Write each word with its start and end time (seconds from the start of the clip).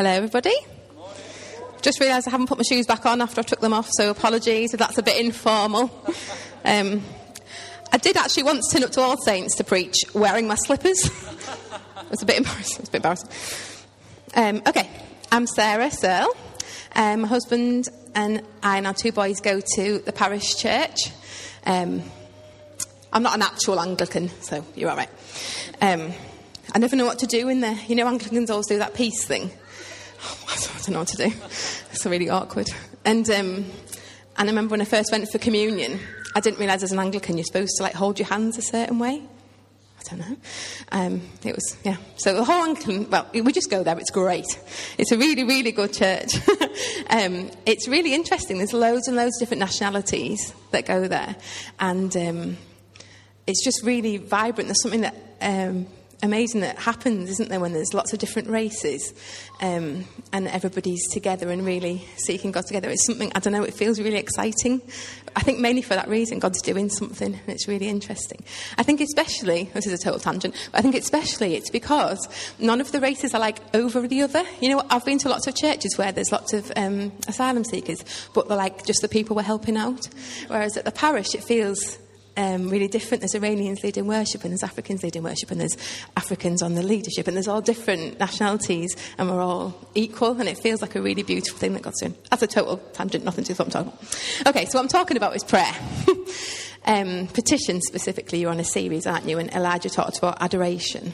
Hello, 0.00 0.12
everybody. 0.12 0.54
Just 1.82 2.00
realised 2.00 2.26
I 2.26 2.30
haven't 2.30 2.46
put 2.46 2.56
my 2.56 2.64
shoes 2.66 2.86
back 2.86 3.04
on 3.04 3.20
after 3.20 3.40
I 3.40 3.42
took 3.42 3.60
them 3.60 3.74
off, 3.74 3.90
so 3.90 4.08
apologies 4.08 4.72
if 4.72 4.80
that's 4.80 4.96
a 4.96 5.02
bit 5.02 5.22
informal. 5.22 5.90
Um, 6.64 7.02
I 7.92 7.98
did 7.98 8.16
actually 8.16 8.44
once 8.44 8.72
turn 8.72 8.82
up 8.82 8.92
to 8.92 9.02
All 9.02 9.18
Saints 9.18 9.56
to 9.56 9.64
preach 9.64 9.96
wearing 10.14 10.46
my 10.46 10.54
slippers. 10.54 11.04
it 11.04 12.10
was 12.10 12.22
a 12.22 12.24
bit 12.24 12.38
embarrassing. 12.38 12.86
A 12.86 12.90
bit 12.90 12.94
embarrassing. 12.94 13.28
Um, 14.34 14.62
okay, 14.66 14.88
I'm 15.30 15.46
Sarah 15.46 15.90
Searle. 15.90 16.34
Um, 16.96 17.20
my 17.20 17.28
husband 17.28 17.86
and 18.14 18.40
I 18.62 18.78
and 18.78 18.86
our 18.86 18.94
two 18.94 19.12
boys 19.12 19.42
go 19.42 19.60
to 19.74 19.98
the 19.98 20.12
parish 20.12 20.56
church. 20.56 21.10
Um, 21.66 22.02
I'm 23.12 23.22
not 23.22 23.34
an 23.34 23.42
actual 23.42 23.78
Anglican, 23.78 24.30
so 24.40 24.64
you're 24.74 24.88
all 24.88 24.96
right. 24.96 25.10
Um, 25.82 26.14
I 26.72 26.78
never 26.78 26.96
know 26.96 27.04
what 27.04 27.18
to 27.18 27.26
do 27.26 27.50
in 27.50 27.60
there. 27.60 27.78
You 27.86 27.96
know, 27.96 28.08
Anglicans 28.08 28.48
always 28.48 28.66
do 28.66 28.78
that 28.78 28.94
peace 28.94 29.26
thing. 29.26 29.50
I 30.22 30.82
don't 30.82 30.90
know 30.90 30.98
what 31.00 31.08
to 31.08 31.16
do. 31.16 31.32
It's 31.92 32.06
really 32.06 32.28
awkward. 32.28 32.68
And, 33.04 33.28
um, 33.30 33.64
and 33.66 33.66
I 34.36 34.44
remember 34.46 34.72
when 34.72 34.80
I 34.80 34.84
first 34.84 35.12
went 35.12 35.30
for 35.30 35.38
communion, 35.38 36.00
I 36.34 36.40
didn't 36.40 36.58
realise 36.58 36.82
as 36.82 36.92
an 36.92 36.98
Anglican 36.98 37.36
you're 37.36 37.44
supposed 37.44 37.76
to 37.76 37.82
like 37.82 37.94
hold 37.94 38.18
your 38.18 38.28
hands 38.28 38.58
a 38.58 38.62
certain 38.62 38.98
way. 38.98 39.22
I 39.98 40.02
don't 40.08 40.18
know. 40.18 40.36
Um, 40.92 41.22
it 41.44 41.54
was, 41.54 41.76
yeah. 41.84 41.96
So 42.16 42.34
the 42.34 42.44
whole 42.44 42.64
Anglican, 42.64 43.10
well, 43.10 43.28
we 43.34 43.52
just 43.52 43.70
go 43.70 43.82
there. 43.82 43.98
It's 43.98 44.10
great. 44.10 44.46
It's 44.96 45.12
a 45.12 45.18
really, 45.18 45.44
really 45.44 45.72
good 45.72 45.92
church. 45.92 46.36
um, 47.10 47.50
it's 47.66 47.86
really 47.86 48.14
interesting. 48.14 48.58
There's 48.58 48.72
loads 48.72 49.08
and 49.08 49.16
loads 49.16 49.36
of 49.36 49.40
different 49.40 49.60
nationalities 49.60 50.54
that 50.70 50.86
go 50.86 51.06
there. 51.06 51.36
And 51.78 52.16
um, 52.16 52.56
it's 53.46 53.62
just 53.62 53.82
really 53.82 54.16
vibrant. 54.16 54.68
There's 54.68 54.82
something 54.82 55.02
that 55.02 55.16
um, 55.42 55.86
amazing 56.22 56.60
that 56.60 56.78
happens, 56.78 57.30
isn't 57.30 57.48
there, 57.48 57.60
when 57.60 57.72
there's 57.72 57.94
lots 57.94 58.12
of 58.12 58.18
different 58.18 58.48
races 58.48 59.14
um, 59.60 60.04
and 60.32 60.48
everybody's 60.48 61.08
together 61.08 61.50
and 61.50 61.64
really 61.64 62.06
seeking 62.16 62.52
God 62.52 62.66
together. 62.66 62.88
It's 62.88 63.06
something, 63.06 63.32
I 63.34 63.40
don't 63.40 63.52
know, 63.52 63.62
it 63.62 63.74
feels 63.74 63.98
really 63.98 64.16
exciting. 64.16 64.82
I 65.36 65.40
think 65.40 65.58
mainly 65.58 65.82
for 65.82 65.94
that 65.94 66.08
reason, 66.08 66.38
God's 66.38 66.60
doing 66.62 66.88
something 66.88 67.34
and 67.34 67.48
it's 67.48 67.68
really 67.68 67.88
interesting. 67.88 68.42
I 68.76 68.82
think 68.82 69.00
especially, 69.00 69.70
this 69.74 69.86
is 69.86 69.92
a 69.92 70.02
total 70.02 70.20
tangent, 70.20 70.54
but 70.72 70.78
I 70.78 70.82
think 70.82 70.94
especially 70.94 71.54
it's 71.54 71.70
because 71.70 72.28
none 72.58 72.80
of 72.80 72.92
the 72.92 73.00
races 73.00 73.34
are 73.34 73.40
like 73.40 73.58
over 73.74 74.06
the 74.06 74.22
other. 74.22 74.42
You 74.60 74.70
know, 74.70 74.82
I've 74.90 75.04
been 75.04 75.18
to 75.18 75.28
lots 75.28 75.46
of 75.46 75.54
churches 75.54 75.96
where 75.96 76.12
there's 76.12 76.32
lots 76.32 76.52
of 76.52 76.70
um, 76.76 77.12
asylum 77.28 77.64
seekers, 77.64 78.04
but 78.34 78.48
they're 78.48 78.56
like 78.56 78.84
just 78.84 79.02
the 79.02 79.08
people 79.08 79.36
we're 79.36 79.42
helping 79.42 79.76
out. 79.76 80.08
Whereas 80.48 80.76
at 80.76 80.84
the 80.84 80.92
parish, 80.92 81.34
it 81.34 81.44
feels 81.44 81.98
um, 82.36 82.68
really 82.70 82.88
different. 82.88 83.20
There's 83.20 83.34
Iranians 83.34 83.82
leading 83.82 84.06
worship, 84.06 84.44
and 84.44 84.52
there's 84.52 84.62
Africans 84.62 85.02
leading 85.02 85.22
worship, 85.22 85.50
and 85.50 85.60
there's 85.60 85.76
Africans 86.16 86.62
on 86.62 86.74
the 86.74 86.82
leadership, 86.82 87.26
and 87.26 87.36
there's 87.36 87.48
all 87.48 87.60
different 87.60 88.18
nationalities, 88.18 88.96
and 89.18 89.28
we're 89.28 89.42
all 89.42 89.74
equal, 89.94 90.38
and 90.38 90.48
it 90.48 90.58
feels 90.58 90.82
like 90.82 90.94
a 90.94 91.02
really 91.02 91.22
beautiful 91.22 91.58
thing 91.58 91.72
that 91.74 91.82
God's 91.82 92.00
doing. 92.00 92.14
That's 92.30 92.42
a 92.42 92.46
total 92.46 92.78
tangent, 92.92 93.24
nothing 93.24 93.44
to 93.44 93.48
do 93.48 93.52
with 93.52 93.58
what 93.58 93.76
I'm 93.76 93.84
talking 93.84 93.98
about. 93.98 94.56
Okay, 94.56 94.64
so 94.66 94.78
what 94.78 94.82
I'm 94.82 94.88
talking 94.88 95.16
about 95.16 95.36
is 95.36 95.44
prayer. 95.44 95.72
um, 96.84 97.26
petition 97.28 97.80
specifically, 97.80 98.40
you're 98.40 98.50
on 98.50 98.60
a 98.60 98.64
series, 98.64 99.06
aren't 99.06 99.28
you? 99.28 99.38
And 99.38 99.50
Elijah 99.52 99.90
talked 99.90 100.18
about 100.18 100.40
adoration 100.40 101.12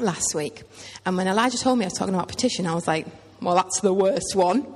last 0.00 0.34
week. 0.34 0.62
And 1.04 1.16
when 1.16 1.26
Elijah 1.28 1.58
told 1.58 1.78
me 1.78 1.84
I 1.84 1.88
was 1.88 1.94
talking 1.94 2.14
about 2.14 2.28
petition, 2.28 2.66
I 2.66 2.74
was 2.74 2.86
like, 2.86 3.06
well, 3.40 3.54
that's 3.54 3.80
the 3.80 3.92
worst 3.92 4.34
one 4.34 4.66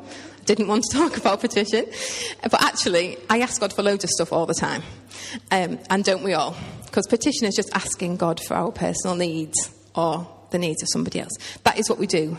didn't 0.44 0.68
want 0.68 0.84
to 0.84 0.98
talk 0.98 1.16
about 1.16 1.40
petition. 1.40 1.86
But 2.42 2.62
actually, 2.62 3.18
I 3.30 3.40
ask 3.40 3.60
God 3.60 3.72
for 3.72 3.82
loads 3.82 4.04
of 4.04 4.10
stuff 4.10 4.32
all 4.32 4.46
the 4.46 4.54
time. 4.54 4.82
Um, 5.50 5.78
and 5.90 6.04
don't 6.04 6.22
we 6.22 6.34
all? 6.34 6.56
Because 6.84 7.06
petition 7.06 7.46
is 7.46 7.54
just 7.54 7.74
asking 7.74 8.16
God 8.16 8.40
for 8.40 8.54
our 8.54 8.72
personal 8.72 9.16
needs 9.16 9.70
or 9.94 10.26
the 10.50 10.58
needs 10.58 10.82
of 10.82 10.88
somebody 10.92 11.20
else. 11.20 11.32
That 11.64 11.78
is 11.78 11.88
what 11.88 11.98
we 11.98 12.06
do 12.06 12.36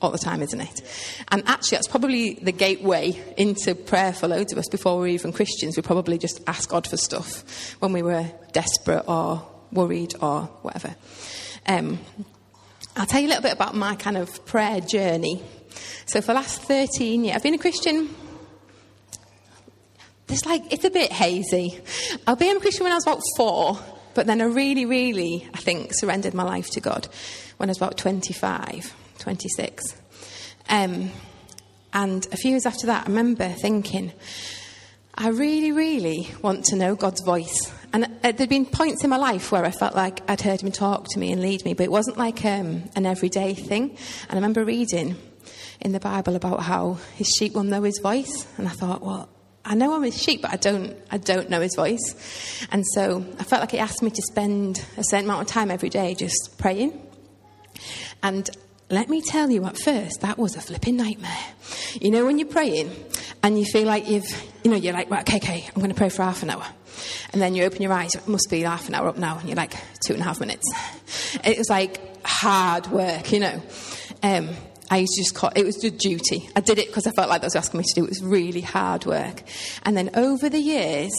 all 0.00 0.10
the 0.10 0.18
time, 0.18 0.42
isn't 0.42 0.60
it? 0.60 0.82
And 1.28 1.42
actually, 1.46 1.76
that's 1.76 1.88
probably 1.88 2.34
the 2.34 2.52
gateway 2.52 3.18
into 3.36 3.74
prayer 3.74 4.12
for 4.12 4.28
loads 4.28 4.52
of 4.52 4.58
us 4.58 4.68
before 4.68 4.98
we're 4.98 5.08
even 5.08 5.32
Christians. 5.32 5.76
We 5.76 5.82
probably 5.82 6.18
just 6.18 6.42
ask 6.46 6.68
God 6.68 6.86
for 6.86 6.96
stuff 6.96 7.74
when 7.80 7.92
we 7.92 8.02
were 8.02 8.26
desperate 8.52 9.04
or 9.08 9.46
worried 9.72 10.14
or 10.20 10.42
whatever. 10.62 10.94
Um, 11.66 11.98
I'll 12.96 13.06
tell 13.06 13.20
you 13.20 13.26
a 13.26 13.30
little 13.30 13.42
bit 13.42 13.52
about 13.52 13.74
my 13.74 13.96
kind 13.96 14.16
of 14.16 14.44
prayer 14.44 14.80
journey. 14.80 15.42
So 16.06 16.20
for 16.20 16.28
the 16.28 16.34
last 16.34 16.62
13 16.62 17.24
years, 17.24 17.36
I've 17.36 17.42
been 17.42 17.54
a 17.54 17.58
Christian. 17.58 18.14
It's 20.28 20.46
like, 20.46 20.72
it's 20.72 20.84
a 20.84 20.90
bit 20.90 21.12
hazy. 21.12 21.80
I've 22.26 22.38
been 22.38 22.56
a 22.56 22.60
Christian 22.60 22.84
when 22.84 22.92
I 22.92 22.96
was 22.96 23.04
about 23.04 23.20
four, 23.36 23.78
but 24.14 24.26
then 24.26 24.40
I 24.40 24.44
really, 24.44 24.86
really, 24.86 25.48
I 25.52 25.58
think, 25.58 25.92
surrendered 25.94 26.34
my 26.34 26.44
life 26.44 26.70
to 26.70 26.80
God 26.80 27.08
when 27.58 27.68
I 27.68 27.72
was 27.72 27.76
about 27.76 27.98
25, 27.98 28.94
26. 29.18 29.96
Um, 30.68 31.10
and 31.92 32.26
a 32.32 32.36
few 32.36 32.50
years 32.50 32.66
after 32.66 32.86
that, 32.88 33.04
I 33.04 33.08
remember 33.08 33.48
thinking, 33.48 34.12
I 35.14 35.28
really, 35.28 35.70
really 35.70 36.28
want 36.42 36.64
to 36.66 36.76
know 36.76 36.96
God's 36.96 37.22
voice. 37.22 37.72
And 37.92 38.04
uh, 38.24 38.32
there'd 38.32 38.48
been 38.48 38.66
points 38.66 39.04
in 39.04 39.10
my 39.10 39.16
life 39.16 39.52
where 39.52 39.64
I 39.64 39.70
felt 39.70 39.94
like 39.94 40.28
I'd 40.28 40.40
heard 40.40 40.60
Him 40.60 40.72
talk 40.72 41.06
to 41.10 41.20
me 41.20 41.30
and 41.30 41.40
lead 41.40 41.64
me, 41.64 41.74
but 41.74 41.84
it 41.84 41.92
wasn't 41.92 42.18
like 42.18 42.44
um, 42.44 42.90
an 42.96 43.06
everyday 43.06 43.54
thing. 43.54 43.90
And 43.90 44.32
I 44.32 44.34
remember 44.34 44.64
reading 44.64 45.16
in 45.84 45.92
the 45.92 46.00
Bible 46.00 46.34
about 46.34 46.60
how 46.60 46.98
His 47.14 47.28
sheep 47.38 47.52
will 47.54 47.62
know 47.62 47.82
His 47.82 48.00
voice, 48.02 48.46
and 48.56 48.66
I 48.66 48.70
thought, 48.70 49.02
well, 49.02 49.28
I 49.64 49.74
know 49.74 49.94
I'm 49.94 50.02
His 50.02 50.20
sheep, 50.20 50.42
but 50.42 50.52
I 50.52 50.56
don't, 50.56 50.96
I 51.10 51.18
don't 51.18 51.50
know 51.50 51.60
His 51.60 51.76
voice. 51.76 52.66
And 52.72 52.84
so 52.94 53.24
I 53.38 53.44
felt 53.44 53.60
like 53.60 53.70
He 53.70 53.78
asked 53.78 54.02
me 54.02 54.10
to 54.10 54.22
spend 54.22 54.84
a 54.96 55.04
certain 55.04 55.26
amount 55.26 55.42
of 55.42 55.46
time 55.48 55.70
every 55.70 55.90
day 55.90 56.14
just 56.14 56.56
praying. 56.58 57.00
And 58.22 58.48
let 58.90 59.08
me 59.08 59.22
tell 59.22 59.50
you, 59.50 59.64
at 59.66 59.78
first, 59.78 60.22
that 60.22 60.38
was 60.38 60.56
a 60.56 60.60
flipping 60.60 60.96
nightmare. 60.96 61.44
You 62.00 62.10
know, 62.10 62.24
when 62.26 62.38
you're 62.38 62.48
praying 62.48 62.90
and 63.42 63.58
you 63.58 63.64
feel 63.64 63.86
like 63.86 64.08
you've, 64.08 64.28
you 64.62 64.70
know, 64.70 64.76
you're 64.76 64.92
like, 64.92 65.10
right, 65.10 65.22
okay, 65.22 65.36
okay, 65.36 65.66
I'm 65.68 65.80
going 65.80 65.90
to 65.90 65.96
pray 65.96 66.08
for 66.08 66.22
half 66.22 66.42
an 66.42 66.50
hour. 66.50 66.64
And 67.32 67.42
then 67.42 67.54
you 67.54 67.64
open 67.64 67.82
your 67.82 67.92
eyes, 67.92 68.14
it 68.14 68.28
must 68.28 68.48
be 68.50 68.60
half 68.60 68.88
an 68.88 68.94
hour 68.94 69.08
up 69.08 69.18
now, 69.18 69.38
and 69.38 69.48
you're 69.48 69.56
like, 69.56 69.74
two 70.06 70.12
and 70.12 70.22
a 70.22 70.24
half 70.24 70.40
minutes. 70.40 70.64
It 71.44 71.58
was 71.58 71.68
like 71.68 72.24
hard 72.24 72.86
work, 72.88 73.32
you 73.32 73.40
know. 73.40 73.62
Um, 74.22 74.50
I 74.90 74.98
used 74.98 75.14
to 75.14 75.22
just 75.22 75.34
call 75.34 75.50
it 75.56 75.64
was 75.64 75.82
a 75.82 75.90
duty. 75.90 76.48
I 76.54 76.60
did 76.60 76.78
it 76.78 76.88
because 76.88 77.06
I 77.06 77.10
felt 77.12 77.28
like 77.28 77.40
they 77.40 77.46
was 77.46 77.56
asking 77.56 77.78
me 77.78 77.84
to 77.84 77.94
do 77.94 78.02
it. 78.02 78.06
It 78.06 78.10
was 78.10 78.22
really 78.22 78.60
hard 78.60 79.06
work. 79.06 79.42
And 79.82 79.96
then 79.96 80.10
over 80.14 80.48
the 80.48 80.58
years, 80.58 81.12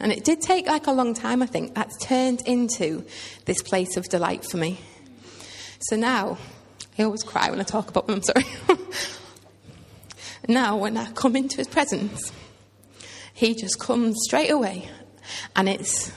and 0.00 0.10
it 0.10 0.24
did 0.24 0.40
take 0.40 0.66
like 0.66 0.86
a 0.88 0.92
long 0.92 1.14
time, 1.14 1.42
I 1.42 1.46
think, 1.46 1.74
that's 1.74 1.96
turned 2.04 2.42
into 2.46 3.04
this 3.44 3.62
place 3.62 3.96
of 3.96 4.08
delight 4.08 4.44
for 4.44 4.56
me. 4.56 4.80
So 5.80 5.96
now, 5.96 6.38
I 6.98 7.04
always 7.04 7.22
cry 7.22 7.50
when 7.50 7.60
I 7.60 7.64
talk 7.64 7.88
about 7.88 8.06
them, 8.06 8.16
I'm 8.16 8.22
sorry. 8.22 8.44
now, 10.48 10.76
when 10.76 10.96
I 10.96 11.10
come 11.12 11.36
into 11.36 11.56
his 11.56 11.68
presence, 11.68 12.32
he 13.32 13.54
just 13.54 13.78
comes 13.78 14.16
straight 14.24 14.50
away. 14.50 14.88
And 15.54 15.68
it's 15.68 16.12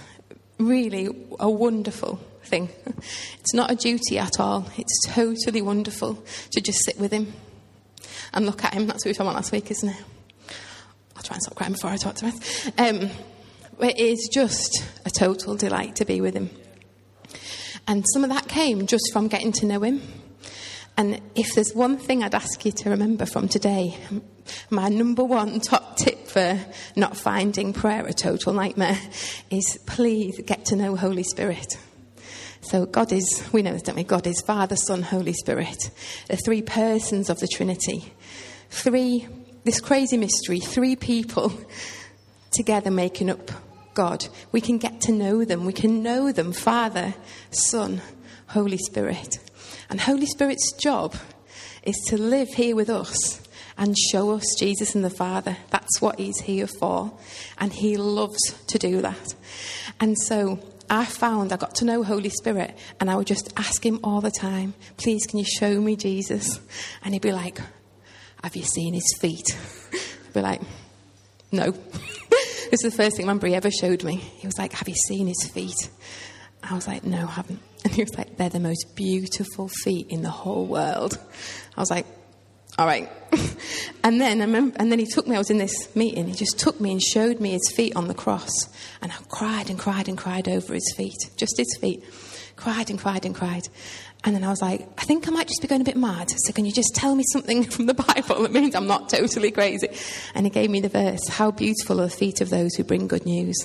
really 0.57 1.09
a 1.39 1.49
wonderful 1.49 2.19
thing. 2.45 2.69
It's 3.39 3.53
not 3.53 3.69
a 3.69 3.75
duty 3.75 4.17
at 4.17 4.39
all. 4.39 4.67
It's 4.75 5.05
totally 5.05 5.61
wonderful 5.61 6.23
to 6.51 6.61
just 6.61 6.83
sit 6.83 6.99
with 6.99 7.11
him 7.11 7.31
and 8.33 8.47
look 8.47 8.63
at 8.63 8.73
him. 8.73 8.87
That's 8.87 9.05
what 9.05 9.11
we 9.11 9.13
talked 9.13 9.27
about 9.27 9.35
last 9.35 9.51
week, 9.51 9.69
isn't 9.69 9.89
it? 9.89 10.03
I'll 11.15 11.21
try 11.21 11.35
and 11.35 11.43
stop 11.43 11.55
crying 11.55 11.73
before 11.73 11.91
I 11.91 11.97
talk 11.97 12.15
to 12.15 12.31
him. 12.31 12.39
Um, 12.79 13.09
it 13.79 13.99
is 13.99 14.29
just 14.33 14.83
a 15.05 15.11
total 15.11 15.55
delight 15.55 15.97
to 15.97 16.05
be 16.05 16.21
with 16.21 16.33
him. 16.33 16.49
And 17.87 18.03
some 18.13 18.23
of 18.23 18.31
that 18.31 18.47
came 18.47 18.87
just 18.87 19.11
from 19.13 19.27
getting 19.27 19.51
to 19.53 19.65
know 19.67 19.81
him. 19.81 20.01
And 20.97 21.21
if 21.35 21.53
there's 21.53 21.73
one 21.73 21.97
thing 21.97 22.23
I'd 22.23 22.33
ask 22.33 22.65
you 22.65 22.71
to 22.71 22.89
remember 22.89 23.25
from 23.25 23.47
today, 23.47 23.97
my 24.69 24.87
number 24.87 25.23
one 25.23 25.59
top 25.59 25.97
tip 25.97 26.27
for 26.27 26.59
not 26.95 27.17
finding 27.17 27.73
prayer 27.73 28.05
a 28.05 28.13
total 28.13 28.53
nightmare 28.53 28.97
is 29.49 29.77
please 29.85 30.39
get 30.45 30.65
to 30.65 30.75
know 30.75 30.95
Holy 30.95 31.23
Spirit. 31.23 31.77
So 32.65 32.87
God 32.87 33.11
is, 33.11 33.47
we 33.53 33.61
know 33.61 33.73
this, 33.73 33.83
don't 33.83 33.95
we? 33.95 34.03
God 34.03 34.25
is 34.25 34.41
Father, 34.41 34.75
Son, 34.75 35.03
Holy 35.03 35.33
Spirit. 35.33 35.91
The 36.29 36.37
three 36.37 36.63
persons 36.63 37.29
of 37.29 37.39
the 37.39 37.47
Trinity. 37.47 38.11
Three, 38.71 39.27
this 39.63 39.79
crazy 39.79 40.17
mystery, 40.17 40.59
three 40.59 40.95
people 40.95 41.53
together 42.51 42.89
making 42.89 43.29
up 43.29 43.51
God. 43.93 44.27
We 44.51 44.61
can 44.61 44.79
get 44.79 44.99
to 45.01 45.11
know 45.11 45.45
them. 45.45 45.65
We 45.65 45.73
can 45.73 46.01
know 46.01 46.31
them, 46.31 46.53
Father, 46.53 47.13
Son, 47.51 48.01
Holy 48.47 48.79
Spirit. 48.79 49.37
And 49.91 50.01
Holy 50.01 50.25
Spirit's 50.25 50.73
job 50.73 51.15
is 51.83 51.95
to 52.07 52.17
live 52.17 52.49
here 52.49 52.75
with 52.75 52.89
us 52.89 53.41
and 53.77 53.95
show 54.11 54.31
us 54.31 54.55
Jesus 54.57 54.95
and 54.95 55.05
the 55.05 55.11
Father. 55.11 55.55
That's 55.69 56.01
what 56.01 56.17
He's 56.17 56.39
here 56.39 56.67
for. 56.67 57.15
And 57.59 57.71
He 57.71 57.95
loves 57.95 58.39
to 58.67 58.79
do 58.79 59.01
that. 59.01 59.35
And 59.99 60.17
so 60.17 60.59
I 60.89 61.05
found 61.05 61.51
I 61.51 61.57
got 61.57 61.75
to 61.75 61.85
know 61.85 62.03
Holy 62.03 62.29
Spirit 62.29 62.77
and 62.99 63.09
I 63.09 63.15
would 63.15 63.27
just 63.27 63.53
ask 63.57 63.85
Him 63.85 63.99
all 64.03 64.21
the 64.21 64.31
time, 64.31 64.73
please, 64.97 65.25
can 65.25 65.39
you 65.39 65.45
show 65.45 65.79
me 65.79 65.95
Jesus? 65.95 66.59
And 67.03 67.13
He'd 67.13 67.21
be 67.21 67.31
like, 67.31 67.59
have 68.43 68.55
you 68.55 68.63
seen 68.63 68.93
His 68.93 69.15
feet? 69.19 69.57
I'd 69.93 70.33
be 70.33 70.41
like, 70.41 70.61
no. 71.51 71.71
this 72.71 72.83
is 72.83 72.91
the 72.91 72.91
first 72.91 73.17
thing 73.17 73.25
I 73.25 73.27
remember 73.27 73.47
He 73.47 73.55
ever 73.55 73.71
showed 73.71 74.03
me. 74.03 74.15
He 74.15 74.47
was 74.47 74.57
like, 74.57 74.73
have 74.73 74.87
you 74.87 74.95
seen 74.95 75.27
His 75.27 75.43
feet? 75.43 75.89
I 76.63 76.73
was 76.73 76.87
like, 76.87 77.03
no, 77.03 77.27
I 77.27 77.31
haven't. 77.31 77.61
And 77.85 77.93
he 77.93 78.01
was 78.01 78.17
like, 78.17 78.37
they're 78.37 78.49
the 78.49 78.59
most 78.59 78.95
beautiful 78.95 79.67
feet 79.67 80.07
in 80.09 80.23
the 80.23 80.29
whole 80.31 80.65
world. 80.65 81.19
I 81.77 81.79
was 81.79 81.91
like, 81.91 82.07
All 82.77 82.85
right. 82.85 83.09
and 84.03 84.19
then 84.19 84.41
I 84.41 84.45
remember, 84.45 84.75
and 84.77 84.91
then 84.91 84.99
he 84.99 85.05
took 85.05 85.27
me. 85.27 85.35
I 85.35 85.39
was 85.39 85.49
in 85.49 85.57
this 85.57 85.95
meeting. 85.95 86.27
He 86.27 86.33
just 86.33 86.59
took 86.59 86.79
me 86.81 86.91
and 86.91 87.01
showed 87.01 87.39
me 87.39 87.51
his 87.51 87.71
feet 87.73 87.95
on 87.95 88.07
the 88.07 88.13
cross, 88.13 88.51
and 89.01 89.11
I 89.11 89.15
cried 89.29 89.69
and 89.69 89.79
cried 89.79 90.09
and 90.09 90.17
cried 90.17 90.49
over 90.49 90.73
his 90.73 90.93
feet, 90.95 91.17
just 91.37 91.57
his 91.57 91.77
feet. 91.79 92.03
Cried 92.57 92.89
and 92.89 92.99
cried 92.99 93.25
and 93.25 93.35
cried. 93.35 93.67
And 94.25 94.35
then 94.35 94.43
I 94.43 94.49
was 94.49 94.61
like, 94.61 94.87
I 94.97 95.03
think 95.03 95.27
I 95.27 95.31
might 95.31 95.47
just 95.47 95.61
be 95.61 95.67
going 95.67 95.81
a 95.81 95.85
bit 95.85 95.95
mad. 95.95 96.31
So 96.31 96.51
can 96.51 96.65
you 96.65 96.71
just 96.71 96.95
tell 96.95 97.15
me 97.15 97.23
something 97.31 97.63
from 97.69 97.85
the 97.85 97.93
Bible 97.93 98.41
that 98.41 98.51
means 98.51 98.73
I'm 98.73 98.87
not 98.87 99.07
totally 99.07 99.51
crazy? 99.51 99.87
And 100.33 100.47
he 100.47 100.49
gave 100.49 100.71
me 100.71 100.81
the 100.81 100.89
verse, 100.89 101.27
How 101.29 101.51
beautiful 101.51 102.01
are 102.01 102.05
the 102.05 102.09
feet 102.09 102.41
of 102.41 102.49
those 102.49 102.73
who 102.75 102.83
bring 102.83 103.07
good 103.07 103.25
news. 103.25 103.55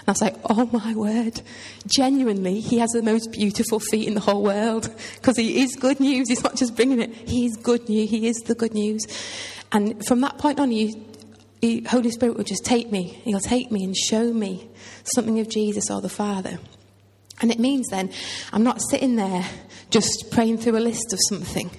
And 0.00 0.08
I 0.08 0.10
was 0.10 0.20
like, 0.20 0.36
oh 0.44 0.68
my 0.72 0.94
word. 0.94 1.40
Genuinely, 1.86 2.60
he 2.60 2.78
has 2.78 2.90
the 2.90 3.02
most 3.02 3.32
beautiful 3.32 3.80
feet 3.80 4.06
in 4.06 4.14
the 4.14 4.20
whole 4.20 4.42
world 4.42 4.94
because 5.14 5.36
he 5.36 5.62
is 5.62 5.76
good 5.76 6.00
news. 6.00 6.28
He's 6.28 6.42
not 6.42 6.56
just 6.56 6.76
bringing 6.76 7.00
it. 7.00 7.14
He 7.14 7.46
is 7.46 7.56
good 7.56 7.88
news. 7.88 8.10
He 8.10 8.26
is 8.26 8.36
the 8.38 8.54
good 8.54 8.74
news. 8.74 9.06
And 9.72 10.04
from 10.04 10.20
that 10.22 10.36
point 10.36 10.60
on, 10.60 10.70
he, 10.70 11.00
he, 11.60 11.84
Holy 11.84 12.10
Spirit 12.10 12.36
will 12.36 12.44
just 12.44 12.64
take 12.64 12.90
me. 12.90 13.20
He'll 13.24 13.40
take 13.40 13.70
me 13.70 13.84
and 13.84 13.96
show 13.96 14.32
me 14.32 14.68
something 15.04 15.38
of 15.38 15.48
Jesus 15.48 15.90
or 15.90 16.00
the 16.00 16.08
Father. 16.08 16.58
And 17.40 17.50
it 17.50 17.58
means 17.58 17.86
then 17.88 18.10
I'm 18.52 18.64
not 18.64 18.80
sitting 18.82 19.16
there 19.16 19.44
just 19.90 20.30
praying 20.30 20.58
through 20.58 20.76
a 20.76 20.80
list 20.80 21.12
of 21.12 21.18
something. 21.28 21.70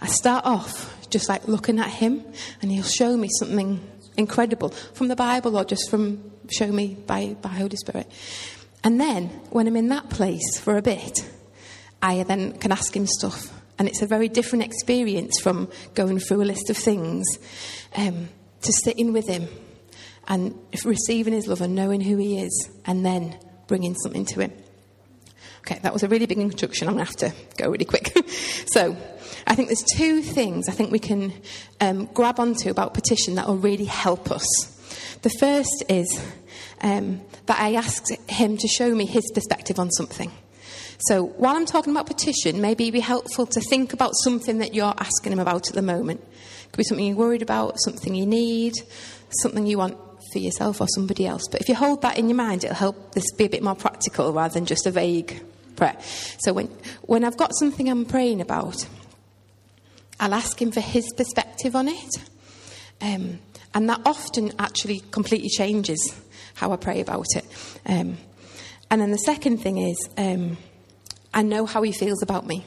I 0.00 0.06
start 0.06 0.44
off 0.44 1.08
just 1.10 1.28
like 1.28 1.46
looking 1.46 1.78
at 1.78 1.88
him 1.88 2.24
and 2.60 2.70
he'll 2.70 2.82
show 2.82 3.16
me 3.16 3.28
something 3.38 3.80
incredible 4.16 4.70
from 4.70 5.08
the 5.08 5.16
Bible 5.16 5.56
or 5.56 5.64
just 5.64 5.90
from 5.90 6.32
show 6.50 6.70
me 6.70 6.96
by, 7.06 7.36
by 7.40 7.50
Holy 7.50 7.76
Spirit. 7.76 8.10
And 8.84 9.00
then 9.00 9.28
when 9.50 9.66
I'm 9.68 9.76
in 9.76 9.88
that 9.88 10.10
place 10.10 10.58
for 10.58 10.76
a 10.76 10.82
bit, 10.82 11.28
I 12.02 12.24
then 12.24 12.58
can 12.58 12.72
ask 12.72 12.94
him 12.94 13.06
stuff. 13.06 13.52
And 13.78 13.88
it's 13.88 14.02
a 14.02 14.06
very 14.06 14.28
different 14.28 14.64
experience 14.64 15.40
from 15.40 15.68
going 15.94 16.18
through 16.18 16.42
a 16.42 16.44
list 16.44 16.68
of 16.68 16.76
things 16.76 17.26
um, 17.96 18.28
to 18.62 18.72
sitting 18.72 19.12
with 19.12 19.28
him 19.28 19.48
and 20.28 20.58
receiving 20.84 21.32
his 21.32 21.46
love 21.46 21.60
and 21.60 21.74
knowing 21.74 22.00
who 22.00 22.16
he 22.16 22.38
is 22.38 22.70
and 22.84 23.04
then 23.04 23.38
bringing 23.66 23.94
something 23.94 24.24
to 24.26 24.40
him. 24.40 24.52
Okay, 25.62 25.78
that 25.82 25.92
was 25.92 26.02
a 26.02 26.08
really 26.08 26.26
big 26.26 26.38
introduction. 26.38 26.88
I'm 26.88 26.94
going 26.94 27.06
to 27.06 27.24
have 27.24 27.32
to 27.32 27.56
go 27.56 27.70
really 27.70 27.84
quick. 27.84 28.12
so, 28.66 28.96
I 29.46 29.54
think 29.54 29.68
there's 29.68 29.84
two 29.96 30.22
things 30.22 30.68
I 30.68 30.72
think 30.72 30.90
we 30.90 30.98
can 30.98 31.32
um, 31.80 32.06
grab 32.06 32.38
onto 32.38 32.70
about 32.70 32.94
petition 32.94 33.36
that 33.36 33.46
will 33.46 33.56
really 33.56 33.84
help 33.84 34.30
us. 34.30 34.46
The 35.22 35.30
first 35.30 35.84
is 35.88 36.20
um, 36.80 37.20
that 37.46 37.60
I 37.60 37.74
asked 37.74 38.12
him 38.28 38.56
to 38.56 38.68
show 38.68 38.94
me 38.94 39.06
his 39.06 39.30
perspective 39.32 39.78
on 39.78 39.90
something. 39.90 40.32
So, 41.06 41.24
while 41.24 41.56
I'm 41.56 41.66
talking 41.66 41.92
about 41.92 42.06
petition, 42.06 42.60
maybe 42.60 42.84
it'd 42.84 42.94
be 42.94 43.00
helpful 43.00 43.46
to 43.46 43.60
think 43.60 43.92
about 43.92 44.12
something 44.22 44.58
that 44.58 44.74
you're 44.74 44.94
asking 44.98 45.32
him 45.32 45.40
about 45.40 45.68
at 45.68 45.74
the 45.74 45.82
moment. 45.82 46.20
It 46.20 46.72
could 46.72 46.78
be 46.78 46.84
something 46.84 47.06
you're 47.06 47.16
worried 47.16 47.42
about, 47.42 47.74
something 47.80 48.14
you 48.14 48.26
need, 48.26 48.74
something 49.42 49.66
you 49.66 49.78
want 49.78 49.96
for 50.32 50.38
yourself 50.38 50.80
or 50.80 50.86
somebody 50.88 51.26
else. 51.26 51.42
But 51.50 51.60
if 51.60 51.68
you 51.68 51.74
hold 51.74 52.02
that 52.02 52.18
in 52.18 52.28
your 52.28 52.36
mind, 52.36 52.64
it'll 52.64 52.76
help 52.76 53.12
this 53.12 53.30
be 53.32 53.44
a 53.44 53.48
bit 53.48 53.62
more 53.62 53.74
practical 53.74 54.32
rather 54.32 54.54
than 54.54 54.66
just 54.66 54.86
a 54.86 54.90
vague 54.90 55.42
prayer. 55.82 55.96
So 56.38 56.52
when, 56.52 56.68
when 57.02 57.24
I've 57.24 57.36
got 57.36 57.52
something 57.58 57.88
I'm 57.88 58.04
praying 58.04 58.40
about, 58.40 58.86
I'll 60.20 60.34
ask 60.34 60.60
him 60.62 60.70
for 60.70 60.80
his 60.80 61.12
perspective 61.16 61.74
on 61.74 61.88
it. 61.88 62.16
Um, 63.00 63.40
and 63.74 63.88
that 63.88 64.00
often 64.06 64.52
actually 64.60 65.00
completely 65.10 65.48
changes 65.48 66.00
how 66.54 66.72
I 66.72 66.76
pray 66.76 67.00
about 67.00 67.26
it. 67.34 67.44
Um, 67.84 68.18
and 68.92 69.00
then 69.00 69.10
the 69.10 69.18
second 69.18 69.58
thing 69.58 69.78
is, 69.78 69.96
um, 70.16 70.56
I 71.34 71.42
know 71.42 71.66
how 71.66 71.82
he 71.82 71.90
feels 71.90 72.22
about 72.22 72.46
me. 72.46 72.64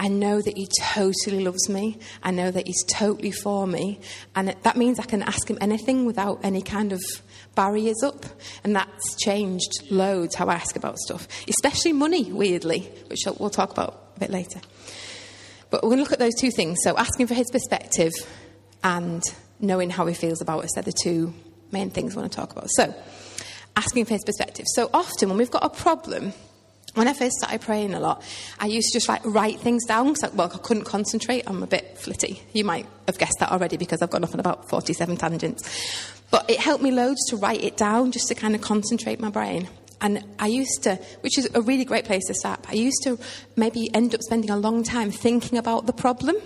I 0.00 0.08
know 0.08 0.40
that 0.40 0.56
he 0.56 0.68
totally 0.80 1.44
loves 1.44 1.68
me. 1.68 1.98
I 2.22 2.32
know 2.32 2.50
that 2.50 2.66
he's 2.66 2.84
totally 2.84 3.30
for 3.30 3.66
me. 3.66 4.00
And 4.34 4.56
that 4.62 4.76
means 4.76 4.98
I 4.98 5.04
can 5.04 5.22
ask 5.22 5.48
him 5.48 5.58
anything 5.60 6.04
without 6.04 6.40
any 6.42 6.62
kind 6.62 6.92
of 6.92 7.00
barriers 7.58 8.04
up. 8.04 8.24
And 8.62 8.76
that's 8.76 9.16
changed 9.16 9.90
loads 9.90 10.36
how 10.36 10.46
I 10.46 10.54
ask 10.54 10.76
about 10.76 10.96
stuff, 10.98 11.26
especially 11.48 11.92
money, 11.92 12.30
weirdly, 12.30 12.88
which 13.08 13.24
we'll 13.38 13.50
talk 13.50 13.72
about 13.72 14.12
a 14.16 14.20
bit 14.20 14.30
later. 14.30 14.60
But 15.68 15.82
we're 15.82 15.88
going 15.88 15.98
to 15.98 16.04
look 16.04 16.12
at 16.12 16.20
those 16.20 16.36
two 16.38 16.52
things. 16.52 16.78
So, 16.84 16.96
asking 16.96 17.26
for 17.26 17.34
his 17.34 17.50
perspective 17.50 18.12
and 18.84 19.20
knowing 19.58 19.90
how 19.90 20.06
he 20.06 20.14
feels 20.14 20.40
about 20.40 20.62
us 20.62 20.78
are 20.78 20.82
the 20.82 20.94
two 21.02 21.34
main 21.72 21.90
things 21.90 22.16
I 22.16 22.20
want 22.20 22.30
to 22.30 22.36
talk 22.36 22.52
about. 22.52 22.70
So, 22.70 22.94
asking 23.76 24.04
for 24.04 24.14
his 24.14 24.24
perspective. 24.24 24.66
So, 24.68 24.88
often 24.94 25.28
when 25.28 25.36
we've 25.36 25.50
got 25.50 25.64
a 25.64 25.68
problem, 25.68 26.34
when 26.98 27.08
I 27.08 27.12
first 27.12 27.36
started 27.38 27.60
praying 27.60 27.94
a 27.94 28.00
lot, 28.00 28.22
I 28.58 28.66
used 28.66 28.88
to 28.88 28.96
just 28.98 29.08
like 29.08 29.22
write 29.24 29.60
things 29.60 29.86
down 29.86 30.12
because, 30.12 30.32
well, 30.34 30.50
I 30.52 30.58
couldn't 30.58 30.84
concentrate. 30.84 31.44
I'm 31.46 31.62
a 31.62 31.66
bit 31.66 31.98
flitty. 31.98 32.42
You 32.52 32.64
might 32.64 32.86
have 33.06 33.18
guessed 33.18 33.38
that 33.40 33.50
already 33.50 33.76
because 33.76 34.02
I've 34.02 34.10
gone 34.10 34.24
off 34.24 34.34
on 34.34 34.40
about 34.40 34.68
47 34.68 35.16
tangents. 35.16 35.62
But 36.30 36.50
it 36.50 36.58
helped 36.58 36.82
me 36.82 36.90
loads 36.90 37.24
to 37.30 37.36
write 37.36 37.62
it 37.62 37.76
down 37.76 38.12
just 38.12 38.28
to 38.28 38.34
kind 38.34 38.54
of 38.54 38.60
concentrate 38.60 39.20
my 39.20 39.30
brain. 39.30 39.68
And 40.00 40.24
I 40.38 40.46
used 40.46 40.82
to, 40.84 40.96
which 41.22 41.38
is 41.38 41.48
a 41.54 41.60
really 41.60 41.84
great 41.84 42.04
place 42.04 42.26
to 42.26 42.34
start, 42.34 42.64
I 42.68 42.74
used 42.74 43.02
to 43.04 43.18
maybe 43.56 43.92
end 43.94 44.14
up 44.14 44.22
spending 44.22 44.50
a 44.50 44.56
long 44.56 44.82
time 44.82 45.10
thinking 45.10 45.58
about 45.58 45.86
the 45.86 45.92
problem 45.92 46.36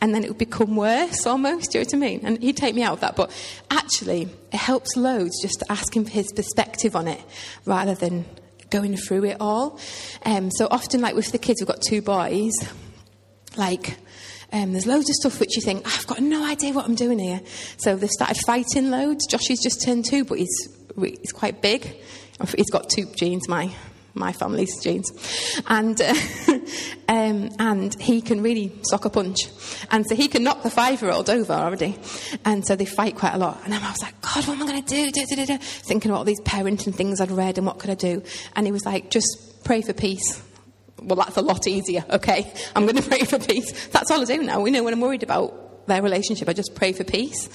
and 0.00 0.14
then 0.14 0.22
it 0.22 0.28
would 0.28 0.38
become 0.38 0.76
worse 0.76 1.26
almost. 1.26 1.72
Do 1.72 1.78
you 1.78 1.84
know 1.84 1.88
what 1.88 1.94
I 1.94 1.98
mean? 1.98 2.20
And 2.24 2.42
he'd 2.42 2.56
take 2.56 2.74
me 2.74 2.82
out 2.82 2.94
of 2.94 3.00
that. 3.00 3.16
But 3.16 3.30
actually, 3.70 4.28
it 4.52 4.56
helps 4.56 4.96
loads 4.96 5.40
just 5.42 5.58
to 5.60 5.72
ask 5.72 5.94
him 5.94 6.04
for 6.04 6.10
his 6.10 6.32
perspective 6.32 6.94
on 6.94 7.08
it 7.08 7.20
rather 7.64 7.94
than 7.94 8.24
going 8.70 8.96
through 8.96 9.24
it 9.24 9.36
all. 9.40 9.78
Um, 10.24 10.50
so 10.50 10.68
often, 10.70 11.00
like 11.00 11.14
with 11.14 11.32
the 11.32 11.38
kids, 11.38 11.60
we've 11.60 11.68
got 11.68 11.82
two 11.82 12.02
boys, 12.02 12.52
like, 13.56 13.98
um, 14.52 14.72
there's 14.72 14.86
loads 14.86 15.10
of 15.10 15.16
stuff 15.16 15.40
which 15.40 15.56
you 15.56 15.62
think, 15.62 15.86
I've 15.86 16.06
got 16.06 16.20
no 16.20 16.44
idea 16.44 16.72
what 16.72 16.84
I'm 16.86 16.94
doing 16.94 17.18
here. 17.18 17.40
So 17.78 17.96
they've 17.96 18.10
started 18.10 18.38
fighting 18.46 18.90
loads. 18.90 19.26
Joshy's 19.26 19.62
just 19.62 19.82
turned 19.82 20.04
two, 20.04 20.24
but 20.24 20.38
he's, 20.38 20.68
he's 20.96 21.32
quite 21.32 21.60
big. 21.60 21.96
He's 22.56 22.70
got 22.70 22.88
two 22.88 23.06
genes, 23.16 23.48
my 23.48 23.74
my 24.18 24.32
family's 24.32 24.82
genes. 24.82 25.10
And, 25.66 26.00
uh, 26.00 26.14
um, 27.08 27.50
and 27.58 28.00
he 28.00 28.20
can 28.20 28.42
really 28.42 28.72
sock 28.82 29.04
a 29.04 29.10
punch. 29.10 29.48
And 29.90 30.06
so 30.06 30.14
he 30.14 30.28
can 30.28 30.42
knock 30.44 30.62
the 30.62 30.70
five 30.70 31.00
year 31.00 31.10
old 31.10 31.30
over 31.30 31.52
already. 31.52 31.96
And 32.44 32.66
so 32.66 32.76
they 32.76 32.84
fight 32.84 33.16
quite 33.16 33.34
a 33.34 33.38
lot. 33.38 33.60
And 33.64 33.74
I 33.74 33.78
was 33.78 34.02
like, 34.02 34.20
God, 34.20 34.46
what 34.46 34.56
am 34.56 34.62
I 34.62 34.66
going 34.66 34.82
to 34.82 35.10
do? 35.10 35.58
Thinking 35.58 36.10
about 36.10 36.18
all 36.18 36.24
these 36.24 36.40
parenting 36.40 36.94
things 36.94 37.20
I'd 37.20 37.30
read 37.30 37.58
and 37.58 37.66
what 37.66 37.78
could 37.78 37.90
I 37.90 37.94
do? 37.94 38.22
And 38.56 38.66
he 38.66 38.72
was 38.72 38.84
like, 38.84 39.10
just 39.10 39.64
pray 39.64 39.82
for 39.82 39.92
peace. 39.92 40.42
Well, 41.00 41.16
that's 41.16 41.36
a 41.36 41.42
lot 41.42 41.66
easier. 41.66 42.04
Okay, 42.10 42.52
I'm 42.74 42.84
going 42.84 42.96
to 43.02 43.08
pray 43.08 43.20
for 43.20 43.38
peace. 43.38 43.88
That's 43.88 44.10
all 44.10 44.20
I 44.20 44.24
do 44.24 44.42
now. 44.42 44.60
We 44.60 44.70
know 44.70 44.82
when 44.82 44.92
I'm 44.92 45.00
worried 45.00 45.22
about 45.22 45.86
their 45.86 46.02
relationship, 46.02 46.48
I 46.48 46.52
just 46.52 46.74
pray 46.74 46.92
for 46.92 47.04
peace. 47.04 47.48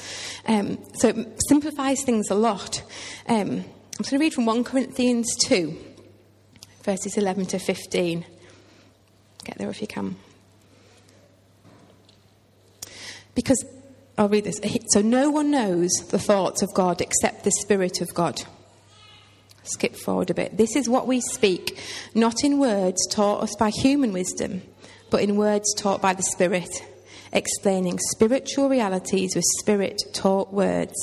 Um, 0.48 0.80
so 0.96 1.10
it 1.10 1.42
simplifies 1.48 2.04
things 2.04 2.30
a 2.30 2.36
lot. 2.36 2.82
Um, 3.28 3.64
I'm 4.00 4.10
going 4.10 4.18
to 4.18 4.18
read 4.18 4.34
from 4.34 4.46
1 4.46 4.64
Corinthians 4.64 5.28
2 5.46 5.93
verses 6.84 7.18
11 7.18 7.48
to 7.48 7.60
15. 7.60 8.26
Get 9.46 9.58
there 9.58 9.70
if 9.70 9.82
you 9.82 9.88
can. 9.88 10.16
Because, 13.36 13.66
I'll 14.18 14.30
read 14.30 14.44
this. 14.44 14.60
So, 14.90 15.02
no 15.02 15.32
one 15.32 15.50
knows 15.50 15.90
the 16.10 16.20
thoughts 16.20 16.62
of 16.62 16.74
God 16.74 17.02
except 17.02 17.44
the 17.44 17.52
Spirit 17.52 18.02
of 18.02 18.14
God. 18.14 18.44
Skip 19.64 19.96
forward 19.96 20.30
a 20.30 20.34
bit. 20.34 20.58
This 20.58 20.76
is 20.76 20.90
what 20.90 21.08
we 21.08 21.22
speak, 21.22 21.80
not 22.14 22.44
in 22.44 22.60
words 22.60 23.08
taught 23.10 23.42
us 23.42 23.56
by 23.58 23.70
human 23.70 24.14
wisdom, 24.14 24.62
but 25.10 25.22
in 25.22 25.38
words 25.38 25.74
taught 25.74 26.02
by 26.02 26.14
the 26.14 26.24
Spirit, 26.24 26.84
explaining 27.32 27.98
spiritual 28.12 28.70
realities 28.70 29.36
with 29.36 29.46
Spirit 29.60 30.02
taught 30.14 30.54
words. 30.54 30.94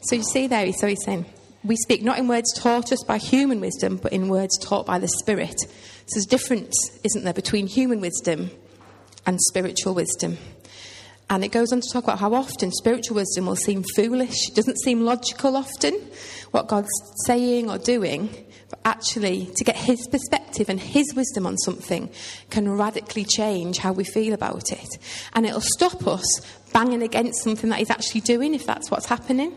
So, 0.00 0.16
you 0.16 0.22
see 0.22 0.46
there, 0.46 0.72
so 0.72 0.88
he's 0.88 1.04
saying, 1.04 1.26
we 1.64 1.76
speak 1.76 2.02
not 2.02 2.18
in 2.18 2.28
words 2.28 2.52
taught 2.54 2.92
us 2.92 3.02
by 3.04 3.18
human 3.18 3.60
wisdom, 3.60 3.96
but 3.96 4.12
in 4.12 4.28
words 4.28 4.56
taught 4.58 4.86
by 4.86 4.98
the 4.98 5.08
Spirit. 5.08 5.58
So 5.58 6.14
there's 6.14 6.26
a 6.26 6.28
difference, 6.28 6.74
isn't 7.04 7.24
there, 7.24 7.34
between 7.34 7.66
human 7.66 8.00
wisdom 8.00 8.50
and 9.26 9.38
spiritual 9.40 9.94
wisdom. 9.94 10.38
And 11.30 11.44
it 11.44 11.52
goes 11.52 11.72
on 11.72 11.80
to 11.82 11.88
talk 11.92 12.04
about 12.04 12.20
how 12.20 12.32
often 12.32 12.72
spiritual 12.72 13.16
wisdom 13.16 13.46
will 13.46 13.56
seem 13.56 13.84
foolish. 13.94 14.48
It 14.48 14.54
doesn't 14.54 14.80
seem 14.80 15.02
logical 15.02 15.56
often, 15.56 15.94
what 16.52 16.68
God's 16.68 16.88
saying 17.26 17.68
or 17.68 17.76
doing. 17.76 18.30
But 18.70 18.80
actually, 18.84 19.50
to 19.56 19.64
get 19.64 19.76
His 19.76 20.06
perspective 20.08 20.70
and 20.70 20.80
His 20.80 21.12
wisdom 21.14 21.46
on 21.46 21.58
something 21.58 22.08
can 22.48 22.70
radically 22.70 23.24
change 23.24 23.78
how 23.78 23.92
we 23.92 24.04
feel 24.04 24.32
about 24.32 24.72
it. 24.72 24.88
And 25.34 25.44
it'll 25.44 25.60
stop 25.60 26.06
us 26.06 26.40
banging 26.72 27.02
against 27.02 27.42
something 27.42 27.68
that 27.70 27.78
He's 27.78 27.90
actually 27.90 28.22
doing 28.22 28.54
if 28.54 28.64
that's 28.64 28.90
what's 28.90 29.06
happening. 29.06 29.54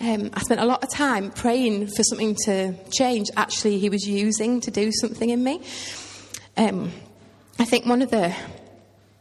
Um, 0.00 0.30
I 0.34 0.40
spent 0.40 0.60
a 0.60 0.64
lot 0.64 0.82
of 0.82 0.90
time 0.90 1.30
praying 1.30 1.86
for 1.88 2.02
something 2.02 2.36
to 2.44 2.74
change. 2.90 3.28
Actually, 3.36 3.78
he 3.78 3.88
was 3.88 4.06
using 4.06 4.60
to 4.60 4.70
do 4.70 4.90
something 4.92 5.30
in 5.30 5.42
me. 5.42 5.60
Um, 6.56 6.92
I 7.58 7.64
think 7.64 7.86
one 7.86 8.02
of 8.02 8.10
the 8.10 8.34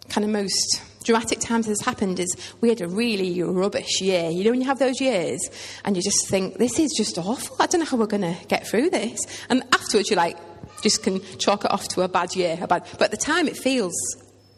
kind 0.10 0.26
of 0.26 0.32
most 0.32 0.82
dramatic 1.04 1.40
times 1.40 1.68
this 1.68 1.82
happened 1.82 2.20
is 2.20 2.36
we 2.62 2.70
had 2.70 2.82
a 2.82 2.88
really 2.88 3.42
rubbish 3.44 4.02
year. 4.02 4.30
You 4.30 4.44
know, 4.44 4.52
when 4.52 4.62
you 4.62 4.68
have 4.68 4.80
those 4.80 5.00
years 5.00 5.40
and 5.86 5.96
you 5.96 6.02
just 6.02 6.28
think, 6.28 6.58
this 6.58 6.80
is 6.80 6.94
just 6.96 7.18
awful. 7.18 7.56
I 7.60 7.68
don't 7.68 7.80
know 7.80 7.86
how 7.86 7.98
we're 7.98 8.08
going 8.08 8.22
to 8.22 8.36
get 8.48 8.68
through 8.68 8.90
this. 8.90 9.20
And 9.50 9.64
afterwards, 9.74 10.10
you're 10.10 10.18
like, 10.18 10.38
just 10.82 11.04
can 11.04 11.22
chalk 11.38 11.66
it 11.66 11.72
off 11.72 11.88
to 11.90 12.02
a 12.02 12.08
bad 12.08 12.36
year. 12.36 12.58
A 12.62 12.68
bad, 12.68 12.86
but 12.94 13.04
at 13.04 13.12
the 13.12 13.18
time, 13.18 13.48
it 13.48 13.58
feels 13.58 13.94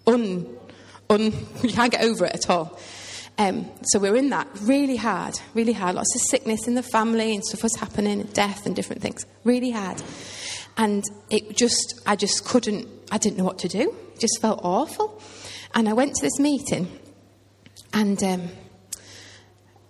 un, 0.07 0.47
un, 1.09 1.21
you 1.63 1.69
can't 1.69 1.91
get 1.91 2.03
over 2.03 2.25
it 2.25 2.33
at 2.33 2.49
all. 2.49 2.79
Um, 3.37 3.69
so 3.83 3.99
we're 3.99 4.15
in 4.15 4.29
that 4.29 4.47
really 4.61 4.95
hard, 4.95 5.39
really 5.53 5.73
hard. 5.73 5.95
Lots 5.95 6.15
of 6.15 6.21
sickness 6.21 6.67
in 6.67 6.75
the 6.75 6.83
family 6.83 7.35
and 7.35 7.43
stuff 7.43 7.63
was 7.63 7.75
happening, 7.75 8.23
death 8.33 8.65
and 8.65 8.75
different 8.75 9.01
things. 9.01 9.25
Really 9.43 9.71
hard. 9.71 10.01
And 10.77 11.03
it 11.29 11.55
just, 11.57 12.01
I 12.05 12.15
just 12.15 12.45
couldn't, 12.45 12.87
I 13.11 13.17
didn't 13.17 13.37
know 13.37 13.43
what 13.43 13.59
to 13.59 13.67
do. 13.67 13.93
It 14.13 14.19
just 14.19 14.39
felt 14.41 14.61
awful. 14.63 15.21
And 15.73 15.89
I 15.89 15.93
went 15.93 16.15
to 16.15 16.21
this 16.21 16.39
meeting 16.39 16.87
and 17.93 18.21
um, 18.23 18.49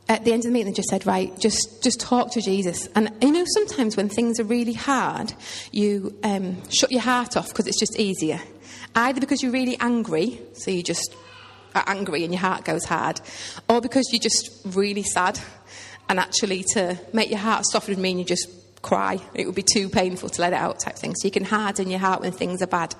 at 0.07 0.23
the 0.23 0.31
end 0.31 0.41
of 0.41 0.49
the 0.49 0.51
meeting, 0.51 0.71
they 0.71 0.75
just 0.75 0.89
said, 0.89 1.05
right, 1.07 1.37
just, 1.39 1.83
just 1.83 1.99
talk 1.99 2.31
to 2.31 2.41
Jesus. 2.41 2.87
And 2.95 3.11
you 3.21 3.31
know, 3.31 3.45
sometimes 3.47 3.97
when 3.97 4.09
things 4.09 4.39
are 4.39 4.43
really 4.43 4.73
hard, 4.73 5.33
you 5.71 6.17
um, 6.23 6.57
shut 6.69 6.91
your 6.91 7.01
heart 7.01 7.35
off 7.35 7.49
because 7.49 7.67
it's 7.67 7.79
just 7.79 7.99
easier. 7.99 8.39
Either 8.93 9.19
because 9.19 9.41
you're 9.41 9.51
really 9.51 9.77
angry, 9.79 10.39
so 10.53 10.69
you 10.71 10.83
just 10.83 11.15
are 11.75 11.83
angry 11.87 12.23
and 12.23 12.33
your 12.33 12.41
heart 12.41 12.65
goes 12.65 12.85
hard, 12.85 13.21
or 13.69 13.81
because 13.81 14.05
you're 14.11 14.19
just 14.19 14.49
really 14.65 15.03
sad. 15.03 15.39
And 16.07 16.19
actually, 16.19 16.63
to 16.73 16.99
make 17.13 17.29
your 17.29 17.39
heart 17.39 17.65
soften 17.65 17.95
would 17.95 18.01
mean 18.01 18.19
you 18.19 18.25
just 18.25 18.47
cry. 18.81 19.19
It 19.33 19.47
would 19.47 19.55
be 19.55 19.63
too 19.63 19.89
painful 19.89 20.29
to 20.29 20.41
let 20.41 20.53
it 20.53 20.57
out, 20.57 20.79
type 20.79 20.95
thing. 20.95 21.15
So 21.15 21.27
you 21.27 21.31
can 21.31 21.43
harden 21.43 21.89
your 21.89 21.99
heart 21.99 22.21
when 22.21 22.31
things 22.31 22.61
are 22.61 22.67
bad. 22.67 22.95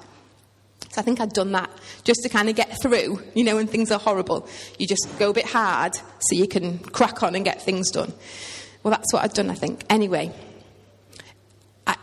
So 0.89 1.01
I 1.01 1.03
think 1.03 1.20
I'd 1.20 1.34
done 1.34 1.51
that 1.51 1.70
just 2.03 2.22
to 2.24 2.29
kind 2.29 2.50
of 2.50 2.55
get 2.55 2.82
through, 2.82 3.22
you 3.34 3.44
know, 3.44 3.58
when 3.58 3.67
things 3.67 3.91
are 3.91 4.00
horrible. 4.00 4.48
You 4.79 4.88
just 4.88 5.08
go 5.20 5.29
a 5.29 5.34
bit 5.34 5.46
hard 5.46 5.94
so 5.96 6.36
you 6.36 6.48
can 6.48 6.79
crack 6.79 7.22
on 7.22 7.36
and 7.36 7.46
get 7.46 7.62
things 7.62 7.91
done. 7.91 8.13
Well, 8.82 8.91
that's 8.91 9.12
what 9.13 9.24
I'd 9.24 9.34
done, 9.34 9.50
I 9.50 9.55
think. 9.55 9.84
Anyway, 9.89 10.32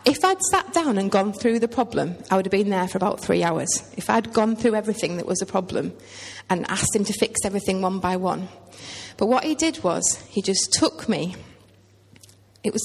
if 0.05 0.23
I'd 0.23 0.41
sat 0.41 0.73
down 0.73 0.97
and 0.97 1.11
gone 1.11 1.33
through 1.33 1.59
the 1.59 1.67
problem, 1.67 2.15
I 2.31 2.35
would 2.35 2.45
have 2.45 2.51
been 2.51 2.69
there 2.69 2.87
for 2.87 2.97
about 2.97 3.19
three 3.19 3.43
hours. 3.43 3.69
If 3.97 4.09
I'd 4.09 4.33
gone 4.33 4.55
through 4.55 4.75
everything 4.75 5.17
that 5.17 5.25
was 5.25 5.41
a 5.41 5.45
problem 5.45 5.93
and 6.49 6.69
asked 6.69 6.95
him 6.95 7.05
to 7.05 7.13
fix 7.13 7.41
everything 7.43 7.81
one 7.81 7.99
by 7.99 8.15
one. 8.17 8.47
But 9.17 9.27
what 9.27 9.43
he 9.43 9.55
did 9.55 9.83
was, 9.83 10.21
he 10.29 10.41
just 10.41 10.73
took 10.73 11.07
me. 11.07 11.35
It 12.63 12.73
was 12.73 12.81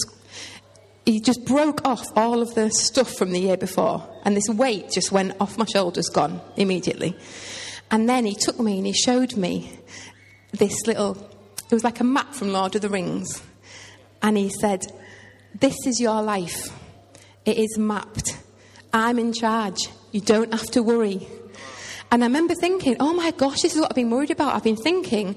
he 1.08 1.20
just 1.20 1.46
broke 1.46 1.86
off 1.86 2.04
all 2.16 2.42
of 2.42 2.54
the 2.54 2.70
stuff 2.70 3.14
from 3.14 3.30
the 3.30 3.40
year 3.40 3.56
before, 3.56 4.06
and 4.24 4.36
this 4.36 4.48
weight 4.50 4.90
just 4.90 5.10
went 5.10 5.34
off 5.40 5.56
my 5.56 5.64
shoulders, 5.64 6.10
gone 6.10 6.38
immediately. 6.54 7.16
And 7.90 8.06
then 8.06 8.26
he 8.26 8.34
took 8.34 8.60
me 8.60 8.76
and 8.76 8.86
he 8.86 8.92
showed 8.92 9.34
me 9.34 9.80
this 10.52 10.86
little, 10.86 11.16
it 11.70 11.72
was 11.72 11.82
like 11.82 12.00
a 12.00 12.04
map 12.04 12.34
from 12.34 12.52
Lord 12.52 12.76
of 12.76 12.82
the 12.82 12.90
Rings. 12.90 13.42
And 14.20 14.36
he 14.36 14.50
said, 14.50 14.84
This 15.54 15.76
is 15.86 15.98
your 15.98 16.20
life. 16.20 16.70
It 17.48 17.56
is 17.56 17.78
mapped. 17.78 18.36
I'm 18.92 19.18
in 19.18 19.32
charge. 19.32 19.88
You 20.12 20.20
don't 20.20 20.52
have 20.52 20.66
to 20.72 20.82
worry. 20.82 21.26
And 22.12 22.22
I 22.22 22.26
remember 22.26 22.54
thinking, 22.54 22.96
oh 23.00 23.14
my 23.14 23.30
gosh, 23.30 23.62
this 23.62 23.74
is 23.74 23.80
what 23.80 23.90
I've 23.90 23.96
been 23.96 24.10
worried 24.10 24.30
about. 24.30 24.54
I've 24.54 24.64
been 24.64 24.76
thinking, 24.76 25.34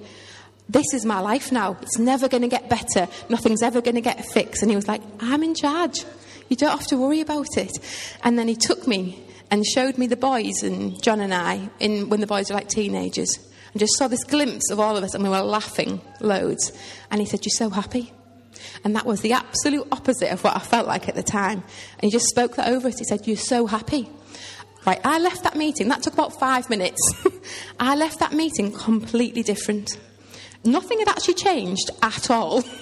this 0.67 0.93
is 0.93 1.05
my 1.05 1.21
life 1.21 1.53
now. 1.53 1.77
It's 1.81 1.97
never 1.97 2.27
going 2.27 2.41
to 2.41 2.49
get 2.49 2.67
better. 2.67 3.07
Nothing's 3.29 3.63
ever 3.63 3.79
going 3.79 3.95
to 3.95 4.01
get 4.01 4.25
fixed. 4.25 4.61
And 4.61 4.69
he 4.69 4.75
was 4.75 4.89
like, 4.89 5.01
I'm 5.21 5.41
in 5.41 5.55
charge. 5.55 6.03
You 6.49 6.57
don't 6.57 6.77
have 6.77 6.87
to 6.87 6.97
worry 6.97 7.21
about 7.21 7.55
it. 7.55 7.71
And 8.23 8.37
then 8.37 8.49
he 8.49 8.57
took 8.57 8.89
me 8.89 9.25
and 9.49 9.65
showed 9.65 9.97
me 9.97 10.07
the 10.07 10.17
boys 10.17 10.63
and 10.63 11.01
John 11.01 11.21
and 11.21 11.33
I 11.33 11.69
in, 11.79 12.09
when 12.09 12.19
the 12.19 12.27
boys 12.27 12.49
were 12.49 12.57
like 12.57 12.67
teenagers. 12.67 13.39
And 13.71 13.79
just 13.79 13.97
saw 13.97 14.09
this 14.09 14.25
glimpse 14.25 14.69
of 14.69 14.81
all 14.81 14.97
of 14.97 15.03
us 15.05 15.13
and 15.13 15.23
we 15.23 15.29
were 15.29 15.39
laughing 15.39 16.01
loads. 16.19 16.73
And 17.09 17.21
he 17.21 17.25
said, 17.25 17.45
You're 17.45 17.51
so 17.51 17.69
happy. 17.69 18.11
And 18.83 18.95
that 18.95 19.05
was 19.05 19.21
the 19.21 19.33
absolute 19.33 19.87
opposite 19.91 20.31
of 20.31 20.43
what 20.43 20.55
I 20.55 20.59
felt 20.59 20.87
like 20.87 21.07
at 21.07 21.15
the 21.15 21.23
time. 21.23 21.63
And 21.93 22.03
he 22.03 22.09
just 22.09 22.27
spoke 22.27 22.55
that 22.55 22.69
over 22.69 22.87
us. 22.87 22.99
He 22.99 23.05
said, 23.05 23.27
You're 23.27 23.37
so 23.37 23.67
happy. 23.67 24.09
Right, 24.85 24.99
I 25.03 25.19
left 25.19 25.43
that 25.43 25.55
meeting, 25.55 25.89
that 25.89 26.01
took 26.01 26.13
about 26.13 26.39
five 26.39 26.69
minutes. 26.69 26.99
I 27.79 27.95
left 27.95 28.19
that 28.19 28.33
meeting 28.33 28.71
completely 28.71 29.43
different. 29.43 29.99
Nothing 30.63 30.99
had 30.99 31.07
actually 31.07 31.35
changed 31.35 31.91
at 32.01 32.29
all. 32.29 32.63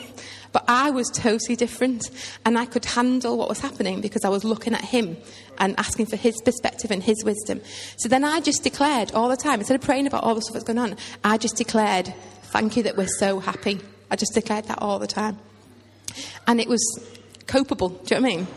But 0.51 0.65
I 0.67 0.89
was 0.89 1.09
totally 1.09 1.55
different, 1.55 2.09
and 2.43 2.57
I 2.57 2.65
could 2.65 2.86
handle 2.86 3.38
what 3.38 3.50
was 3.50 3.59
happening 3.59 4.01
because 4.01 4.25
I 4.25 4.29
was 4.29 4.43
looking 4.43 4.74
at 4.74 4.83
him 4.83 5.17
and 5.59 5.77
asking 5.79 6.07
for 6.07 6.15
his 6.15 6.41
perspective 6.41 6.89
and 6.89 7.03
his 7.03 7.24
wisdom. 7.24 7.62
So 7.98 8.09
then 8.09 8.24
I 8.24 8.39
just 8.41 8.63
declared 8.63 9.12
all 9.12 9.29
the 9.29 9.38
time, 9.38 9.59
instead 9.59 9.75
of 9.75 9.81
praying 9.81 10.07
about 10.07 10.24
all 10.24 10.33
the 10.33 10.41
stuff 10.41 10.53
that's 10.53 10.65
going 10.65 10.79
on, 10.79 10.98
I 11.24 11.38
just 11.38 11.55
declared, 11.55 12.13
Thank 12.45 12.77
you 12.77 12.83
that 12.83 12.98
we're 12.98 13.05
so 13.05 13.39
happy. 13.39 13.79
I 14.09 14.15
just 14.15 14.33
declared 14.33 14.65
that 14.65 14.79
all 14.81 14.98
the 14.98 15.05
time. 15.05 15.38
And 16.48 16.60
it 16.60 16.68
was 16.68 16.82
copable, 17.46 18.04
do 18.06 18.16
you 18.16 18.22
know 18.22 18.28
what 18.28 18.34
I 18.34 18.38
mean? 18.38 18.48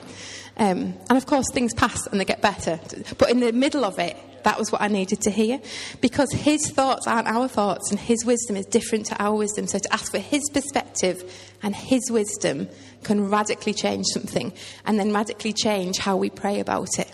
Um, 0.57 0.95
and 1.09 1.17
of 1.17 1.27
course, 1.27 1.47
things 1.53 1.73
pass 1.75 2.07
and 2.07 2.21
they 2.21 2.25
get 2.25 2.43
better. 2.43 2.79
But 3.19 3.31
in 3.31 3.41
the 3.41 3.53
middle 3.53 3.85
of 3.85 3.99
it, 3.99 4.17
that 4.45 4.59
was 4.59 4.73
what 4.73 4.83
I 4.83 4.89
needed 4.89 5.21
to 5.23 5.31
hear. 5.31 5.61
Because 6.01 6.31
his 6.33 6.71
thoughts 6.71 7.07
aren't 7.07 7.29
our 7.29 7.49
thoughts, 7.49 7.91
and 7.91 7.99
his 7.99 8.25
wisdom 8.25 8.57
is 8.57 8.67
different 8.67 9.07
to 9.07 9.23
our 9.23 9.35
wisdom. 9.35 9.67
So 9.67 9.79
to 9.79 9.93
ask 9.93 10.11
for 10.11 10.19
his 10.19 10.43
perspective 10.53 11.25
and 11.63 11.75
his 11.75 12.11
wisdom 12.11 12.69
can 13.03 13.31
radically 13.31 13.73
change 13.73 14.07
something, 14.13 14.53
and 14.85 14.99
then 14.99 15.13
radically 15.13 15.53
change 15.53 15.99
how 15.99 16.17
we 16.17 16.31
pray 16.31 16.61
about 16.61 16.99
it. 16.99 17.13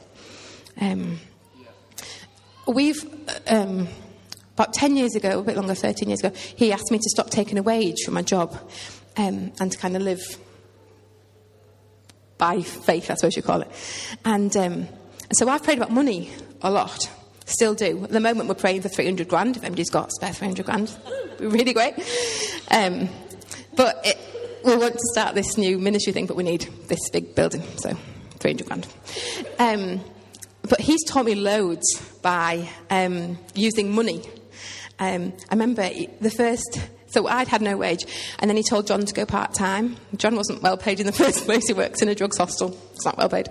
Um, 0.81 1.21
we've. 2.67 3.05
Um, 3.47 3.89
about 4.55 4.73
10 4.75 4.97
years 4.97 5.15
ago, 5.15 5.39
a 5.39 5.43
bit 5.45 5.55
longer, 5.55 5.73
13 5.73 6.09
years 6.09 6.19
ago, 6.19 6.35
he 6.35 6.73
asked 6.73 6.91
me 6.91 6.99
to 6.99 7.09
stop 7.11 7.31
taking 7.31 7.59
a 7.59 7.63
wage 7.63 8.03
from 8.05 8.15
my 8.15 8.23
job 8.23 8.59
um, 9.19 9.53
and 9.61 9.73
to 9.73 9.77
kind 9.77 9.97
of 9.97 10.03
live 10.03 10.21
by 12.39 12.63
faith, 12.63 13.11
I 13.11 13.15
suppose 13.15 13.37
you 13.37 13.43
call 13.43 13.63
it. 13.63 13.71
And 14.25 14.57
um, 14.57 14.89
so 15.33 15.49
I've 15.49 15.63
prayed 15.63 15.79
about 15.79 15.91
money 15.91 16.31
a 16.63 16.71
lot. 16.71 17.11
Still 17.45 17.75
do. 17.75 18.05
At 18.05 18.11
the 18.11 18.21
moment, 18.21 18.49
we're 18.49 18.55
praying 18.55 18.83
for 18.83 18.89
300 18.89 19.29
grand. 19.29 19.57
If 19.57 19.65
anybody's 19.65 19.91
got 19.91 20.13
spare 20.13 20.33
300 20.33 20.65
grand, 20.65 20.97
really 21.41 21.73
great. 21.73 21.95
Um, 22.71 23.09
but 23.75 24.01
it, 24.05 24.19
we 24.65 24.77
want 24.77 24.95
to 24.95 25.07
start 25.13 25.35
this 25.35 25.59
new 25.59 25.79
ministry 25.79 26.13
thing, 26.13 26.27
but 26.27 26.37
we 26.37 26.45
need 26.45 26.69
this 26.87 27.11
big 27.11 27.35
building, 27.35 27.63
so 27.77 27.97
300 28.39 28.67
grand. 28.67 28.87
Um, 29.59 30.01
but 30.63 30.81
he's 30.81 31.03
taught 31.05 31.25
me 31.25 31.35
loads 31.35 31.87
by 32.23 32.69
um, 32.91 33.39
using 33.55 33.95
money. 33.95 34.23
Um, 34.99 35.33
I 35.49 35.55
remember 35.55 35.89
the 36.21 36.31
first 36.31 36.81
so 37.09 37.27
I'd 37.27 37.49
had 37.49 37.63
no 37.63 37.77
wage. 37.77 38.05
And 38.39 38.49
then 38.49 38.57
he 38.57 38.63
told 38.63 38.87
John 38.87 39.05
to 39.05 39.15
go 39.15 39.27
part 39.27 39.55
time. 39.55 39.97
John 40.17 40.37
wasn't 40.37 40.63
well 40.63 40.77
paid 40.77 41.01
in 41.01 41.07
the 41.07 41.13
first 41.25 41.45
place. 41.45 41.67
He 41.67 41.73
works 41.73 42.03
in 42.03 42.09
a 42.09 42.15
drugs 42.15 42.39
hostel. 42.39 42.77
It's 42.99 43.05
not 43.05 43.17
well 43.17 43.29
paid. 43.29 43.49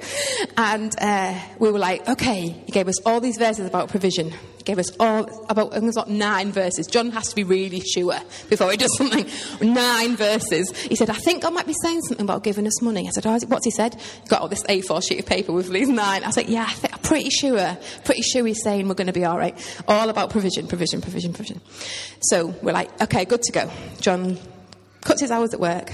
And 0.58 0.94
uh, 1.00 1.40
we 1.58 1.72
were 1.72 1.80
like, 1.80 2.08
okay. 2.10 2.50
He 2.50 2.72
gave 2.74 2.90
us 2.90 3.00
all 3.06 3.22
these 3.22 3.38
verses 3.38 3.66
about 3.66 3.88
provision. 3.88 4.32
He 4.32 4.64
gave 4.66 4.78
us 4.78 4.92
all 5.00 5.24
about, 5.50 5.74
I 5.74 5.80
think 5.80 5.96
like 5.96 6.10
nine 6.10 6.52
verses. 6.52 6.86
John 6.86 7.12
has 7.12 7.30
to 7.30 7.36
be 7.36 7.46
really 7.46 7.80
sure 7.80 8.20
before 8.50 8.70
he 8.72 8.76
does 8.76 8.94
something. 8.98 9.26
Nine 9.62 10.18
verses. 10.18 10.70
He 10.82 10.98
said, 10.98 11.10
I 11.10 11.14
think 11.14 11.44
God 11.44 11.54
might 11.54 11.66
be 11.66 11.76
saying 11.82 12.02
something 12.02 12.26
about 12.26 12.44
giving 12.44 12.68
us 12.68 12.82
money. 12.82 13.08
I 13.08 13.12
said, 13.12 13.26
oh, 13.26 13.40
what's 13.48 13.64
he 13.64 13.72
said? 13.72 13.96
He 13.96 14.28
got 14.28 14.42
all 14.42 14.50
this 14.50 14.64
A4 14.64 15.08
sheet 15.08 15.20
of 15.20 15.26
paper 15.26 15.54
with 15.54 15.70
these 15.70 15.88
nine. 15.88 16.26
I 16.26 16.32
said, 16.32 16.50
yeah, 16.50 16.68
I 16.68 16.90
am 16.92 17.00
pretty 17.00 17.30
sure. 17.30 17.78
Pretty 18.04 18.24
sure 18.24 18.46
he's 18.46 18.62
saying 18.62 18.90
we're 18.90 18.96
going 18.96 19.08
to 19.08 19.14
be 19.14 19.24
all 19.24 19.38
right. 19.38 19.56
All 19.88 20.10
about 20.10 20.30
provision, 20.30 20.68
provision, 20.68 21.00
provision, 21.00 21.32
provision. 21.32 21.62
So 22.24 22.48
we're 22.62 22.74
like, 22.74 23.02
okay, 23.02 23.24
good 23.24 23.44
to 23.44 23.54
go. 23.54 23.72
John 24.02 24.38
cuts 25.00 25.22
his 25.22 25.32
hours 25.32 25.54
at 25.54 25.62
work. 25.62 25.94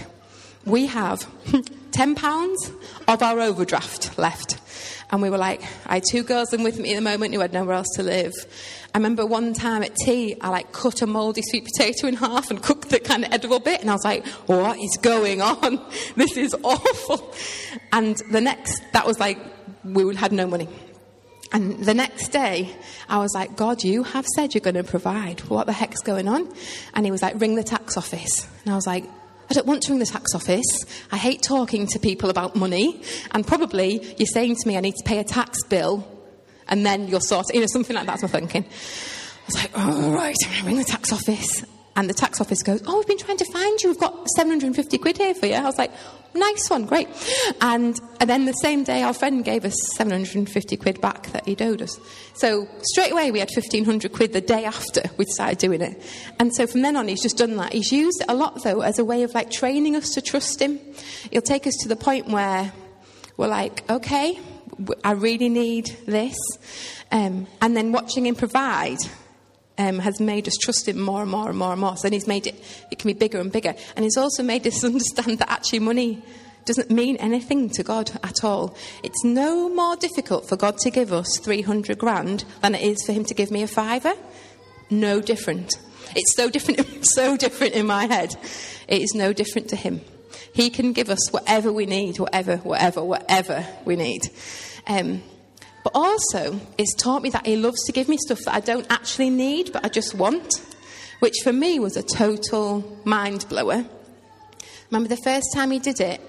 We 0.65 0.87
have 0.87 1.27
£10 1.93 2.75
of 3.07 3.21
our 3.21 3.39
overdraft 3.39 4.17
left. 4.17 4.59
And 5.11 5.21
we 5.21 5.29
were 5.29 5.37
like, 5.37 5.61
I 5.85 5.95
had 5.95 6.03
two 6.09 6.23
girls 6.23 6.53
in 6.53 6.63
with 6.63 6.79
me 6.79 6.93
at 6.93 6.95
the 6.95 7.01
moment 7.01 7.33
who 7.33 7.39
had 7.39 7.53
nowhere 7.53 7.75
else 7.75 7.89
to 7.95 8.03
live. 8.03 8.33
I 8.95 8.97
remember 8.97 9.25
one 9.25 9.53
time 9.53 9.83
at 9.83 9.95
tea, 9.95 10.35
I 10.41 10.49
like 10.49 10.71
cut 10.71 11.01
a 11.01 11.07
mouldy 11.07 11.43
sweet 11.43 11.65
potato 11.65 12.07
in 12.07 12.15
half 12.15 12.49
and 12.49 12.61
cooked 12.61 12.89
the 12.89 12.99
kind 12.99 13.23
of 13.23 13.31
edible 13.31 13.59
bit. 13.59 13.81
And 13.81 13.89
I 13.89 13.93
was 13.93 14.03
like, 14.03 14.25
what 14.47 14.79
is 14.79 14.97
going 15.01 15.41
on? 15.41 15.79
This 16.15 16.37
is 16.37 16.55
awful. 16.63 17.33
And 17.91 18.17
the 18.31 18.41
next, 18.41 18.81
that 18.93 19.05
was 19.05 19.19
like, 19.19 19.37
we 19.83 20.15
had 20.15 20.31
no 20.31 20.47
money. 20.47 20.67
And 21.51 21.85
the 21.85 21.93
next 21.93 22.29
day, 22.29 22.75
I 23.07 23.19
was 23.19 23.33
like, 23.35 23.55
God, 23.55 23.83
you 23.83 24.01
have 24.01 24.25
said 24.35 24.55
you're 24.55 24.61
going 24.61 24.75
to 24.75 24.83
provide. 24.83 25.41
What 25.41 25.67
the 25.67 25.73
heck's 25.73 26.01
going 26.01 26.27
on? 26.27 26.51
And 26.95 27.05
he 27.05 27.11
was 27.11 27.21
like, 27.21 27.39
ring 27.39 27.53
the 27.53 27.63
tax 27.63 27.97
office. 27.97 28.47
And 28.63 28.73
I 28.73 28.75
was 28.75 28.87
like, 28.87 29.05
I 29.53 29.57
don't 29.57 29.67
want 29.67 29.83
to 29.83 29.91
ring 29.91 29.99
the 29.99 30.07
tax 30.07 30.33
office. 30.33 30.65
I 31.11 31.17
hate 31.17 31.43
talking 31.43 31.85
to 31.85 31.99
people 31.99 32.31
about 32.31 32.55
money. 32.55 33.03
And 33.33 33.45
probably 33.45 34.03
you're 34.17 34.25
saying 34.25 34.55
to 34.55 34.67
me, 34.67 34.77
I 34.77 34.79
need 34.79 34.95
to 34.95 35.03
pay 35.03 35.19
a 35.19 35.23
tax 35.23 35.63
bill. 35.65 36.07
And 36.67 36.83
then 36.83 37.07
you'll 37.07 37.19
sort 37.19 37.51
it. 37.51 37.55
You 37.55 37.61
know, 37.61 37.67
something 37.67 37.95
like 37.95 38.07
that's 38.07 38.23
my 38.23 38.27
thinking. 38.29 38.63
I 38.63 39.45
was 39.45 39.55
like, 39.55 39.77
all 39.77 40.11
right, 40.11 40.35
I'm 40.43 40.51
going 40.51 40.61
to 40.61 40.65
ring 40.65 40.77
the 40.77 40.85
tax 40.85 41.13
office. 41.13 41.63
And 41.95 42.09
the 42.09 42.13
tax 42.13 42.41
office 42.41 42.63
goes, 42.63 42.81
Oh, 42.85 42.97
we've 42.97 43.07
been 43.07 43.17
trying 43.17 43.37
to 43.37 43.45
find 43.45 43.81
you. 43.81 43.89
We've 43.89 43.99
got 43.99 44.27
750 44.35 44.97
quid 44.97 45.17
here 45.17 45.33
for 45.33 45.45
you. 45.45 45.53
I 45.53 45.63
was 45.63 45.77
like, 45.77 45.91
Nice 46.35 46.67
one, 46.67 46.87
great. 46.87 47.07
And, 47.61 47.99
and 48.19 48.27
then 48.27 48.45
the 48.45 48.53
same 48.53 48.83
day, 48.83 49.03
our 49.03 49.13
friend 49.13 49.45
gave 49.45 49.65
us 49.65 49.75
750 49.95 50.77
quid 50.77 50.99
back 50.99 51.27
that 51.27 51.45
he'd 51.47 51.61
owed 51.61 51.83
us. 51.83 51.99
So 52.33 52.67
straight 52.81 53.11
away, 53.11 53.29
we 53.29 53.37
had 53.37 53.49
1500 53.53 54.11
quid 54.11 54.33
the 54.33 54.41
day 54.41 54.65
after 54.65 55.03
we 55.17 55.25
started 55.25 55.59
doing 55.59 55.81
it. 55.81 56.01
And 56.39 56.53
so 56.55 56.65
from 56.65 56.81
then 56.81 56.95
on, 56.95 57.07
he's 57.07 57.21
just 57.21 57.37
done 57.37 57.55
that. 57.57 57.73
He's 57.73 57.91
used 57.91 58.21
it 58.21 58.25
a 58.29 58.33
lot, 58.33 58.63
though, 58.63 58.81
as 58.81 58.97
a 58.97 59.05
way 59.05 59.21
of 59.21 59.35
like 59.35 59.51
training 59.51 59.95
us 59.95 60.09
to 60.15 60.21
trust 60.21 60.59
him. 60.59 60.79
He'll 61.31 61.43
take 61.43 61.67
us 61.67 61.75
to 61.81 61.87
the 61.87 61.95
point 61.95 62.27
where 62.27 62.73
we're 63.37 63.47
like, 63.47 63.87
Okay, 63.87 64.39
I 65.03 65.11
really 65.11 65.49
need 65.49 65.95
this. 66.07 66.37
Um, 67.11 67.45
and 67.61 67.77
then 67.77 67.91
watching 67.91 68.25
him 68.25 68.33
provide 68.33 68.97
um, 69.77 69.99
has 69.99 70.19
made 70.19 70.47
us 70.47 70.55
trust 70.61 70.87
Him 70.87 70.99
more 70.99 71.21
and 71.21 71.31
more 71.31 71.49
and 71.49 71.57
more 71.57 71.71
and 71.71 71.81
more. 71.81 71.97
So 71.97 72.03
then 72.03 72.13
He's 72.13 72.27
made 72.27 72.47
it, 72.47 72.55
it 72.91 72.99
can 72.99 73.07
be 73.07 73.13
bigger 73.13 73.39
and 73.39 73.51
bigger. 73.51 73.75
And 73.95 74.03
He's 74.03 74.17
also 74.17 74.43
made 74.43 74.65
us 74.67 74.83
understand 74.83 75.39
that 75.39 75.49
actually 75.49 75.79
money 75.79 76.23
doesn't 76.65 76.89
mean 76.89 77.17
anything 77.17 77.69
to 77.71 77.83
God 77.83 78.11
at 78.23 78.43
all. 78.43 78.75
It's 79.03 79.23
no 79.23 79.69
more 79.69 79.95
difficult 79.95 80.47
for 80.47 80.55
God 80.55 80.77
to 80.79 80.91
give 80.91 81.11
us 81.11 81.39
300 81.39 81.97
grand 81.97 82.45
than 82.61 82.75
it 82.75 82.81
is 82.81 83.03
for 83.05 83.11
Him 83.11 83.25
to 83.25 83.33
give 83.33 83.51
me 83.51 83.63
a 83.63 83.67
fiver. 83.67 84.13
No 84.89 85.21
different. 85.21 85.73
It's 86.15 86.35
so 86.35 86.49
different, 86.49 87.05
so 87.13 87.37
different 87.37 87.73
in 87.73 87.85
my 87.85 88.05
head. 88.05 88.35
It 88.87 89.01
is 89.01 89.13
no 89.13 89.33
different 89.33 89.69
to 89.69 89.75
Him. 89.75 90.01
He 90.53 90.69
can 90.69 90.93
give 90.93 91.09
us 91.09 91.31
whatever 91.31 91.71
we 91.71 91.85
need, 91.85 92.19
whatever, 92.19 92.57
whatever, 92.57 93.03
whatever 93.03 93.65
we 93.85 93.95
need. 93.95 94.21
Um, 94.85 95.23
but 95.83 95.91
also, 95.95 96.59
it's 96.77 96.95
taught 96.95 97.21
me 97.21 97.29
that 97.31 97.45
He 97.45 97.55
loves 97.55 97.83
to 97.85 97.91
give 97.91 98.07
me 98.07 98.17
stuff 98.17 98.39
that 98.45 98.55
I 98.55 98.59
don't 98.59 98.87
actually 98.89 99.29
need, 99.29 99.73
but 99.73 99.85
I 99.85 99.89
just 99.89 100.15
want, 100.15 100.53
which 101.19 101.35
for 101.43 101.53
me 101.53 101.79
was 101.79 101.97
a 101.97 102.03
total 102.03 102.99
mind 103.03 103.45
blower. 103.49 103.85
Remember 104.89 105.09
the 105.09 105.21
first 105.23 105.47
time 105.53 105.71
He 105.71 105.79
did 105.79 105.99
it? 105.99 106.21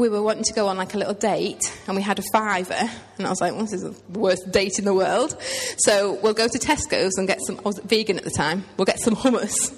We 0.00 0.08
were 0.08 0.22
wanting 0.22 0.44
to 0.44 0.54
go 0.54 0.66
on 0.66 0.78
like 0.78 0.94
a 0.94 0.98
little 0.98 1.14
date 1.14 1.60
and 1.86 1.94
we 1.94 2.02
had 2.02 2.18
a 2.18 2.22
fiver 2.32 2.90
and 3.18 3.26
I 3.26 3.30
was 3.30 3.40
like, 3.40 3.52
well, 3.52 3.62
this 3.62 3.74
is 3.74 3.82
the 3.82 4.18
worst 4.18 4.50
date 4.50 4.78
in 4.78 4.86
the 4.86 4.94
world. 4.94 5.36
So 5.76 6.14
we'll 6.22 6.34
go 6.34 6.48
to 6.48 6.58
Tesco's 6.58 7.18
and 7.18 7.28
get 7.28 7.38
some, 7.46 7.58
I 7.58 7.62
was 7.62 7.78
vegan 7.80 8.16
at 8.16 8.24
the 8.24 8.30
time, 8.30 8.64
we'll 8.76 8.86
get 8.86 8.98
some 8.98 9.14
hummus 9.14 9.76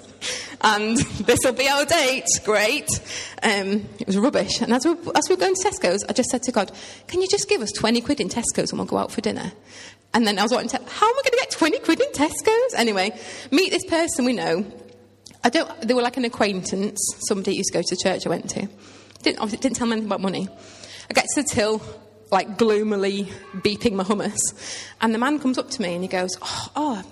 and 0.61 0.97
this 0.97 1.39
will 1.43 1.53
be 1.53 1.67
our 1.67 1.83
date. 1.83 2.25
Great. 2.45 2.87
Um, 3.43 3.85
it 3.99 4.07
was 4.07 4.17
rubbish. 4.17 4.61
And 4.61 4.73
as 4.73 4.85
we, 4.85 4.91
as 5.13 5.27
we 5.27 5.35
were 5.35 5.41
going 5.41 5.55
to 5.55 5.69
Tesco's, 5.69 6.05
I 6.07 6.13
just 6.13 6.29
said 6.29 6.41
to 6.43 6.53
God, 6.53 6.71
can 7.07 7.21
you 7.21 7.27
just 7.27 7.49
give 7.49 7.61
us 7.61 7.71
20 7.73 7.99
quid 8.01 8.21
in 8.21 8.29
Tesco's 8.29 8.71
and 8.71 8.79
we'll 8.79 8.87
go 8.87 8.97
out 8.97 9.11
for 9.11 9.19
dinner? 9.19 9.51
And 10.13 10.25
then 10.25 10.39
I 10.39 10.43
was 10.43 10.53
wanting 10.53 10.69
to, 10.69 10.77
how 10.77 11.07
am 11.07 11.15
I 11.15 11.21
going 11.23 11.31
to 11.31 11.37
get 11.37 11.51
20 11.51 11.79
quid 11.79 11.99
in 11.99 12.11
Tesco's? 12.13 12.73
Anyway, 12.75 13.19
meet 13.51 13.71
this 13.71 13.85
person 13.85 14.23
we 14.23 14.33
know. 14.33 14.65
I 15.43 15.49
don't, 15.49 15.69
they 15.81 15.93
were 15.93 16.01
like 16.01 16.15
an 16.15 16.23
acquaintance, 16.23 16.97
somebody 17.27 17.55
used 17.55 17.73
to 17.73 17.79
go 17.79 17.81
to 17.81 17.95
the 17.95 18.01
church 18.01 18.25
I 18.25 18.29
went 18.29 18.49
to. 18.51 18.69
Didn't, 19.23 19.39
obviously, 19.39 19.57
didn't 19.57 19.77
tell 19.77 19.87
him 19.87 19.93
anything 19.93 20.07
about 20.07 20.21
money. 20.21 20.47
I 21.09 21.13
get 21.13 21.25
to 21.33 21.41
the 21.41 21.49
till, 21.49 21.81
like 22.31 22.57
gloomily 22.57 23.27
beeping 23.55 23.93
my 23.93 24.03
hummus, 24.03 24.37
and 25.01 25.13
the 25.13 25.17
man 25.17 25.39
comes 25.39 25.57
up 25.57 25.69
to 25.71 25.81
me 25.81 25.95
and 25.95 26.03
he 26.03 26.07
goes, 26.07 26.31
"Oh, 26.41 26.71
oh 26.75 27.03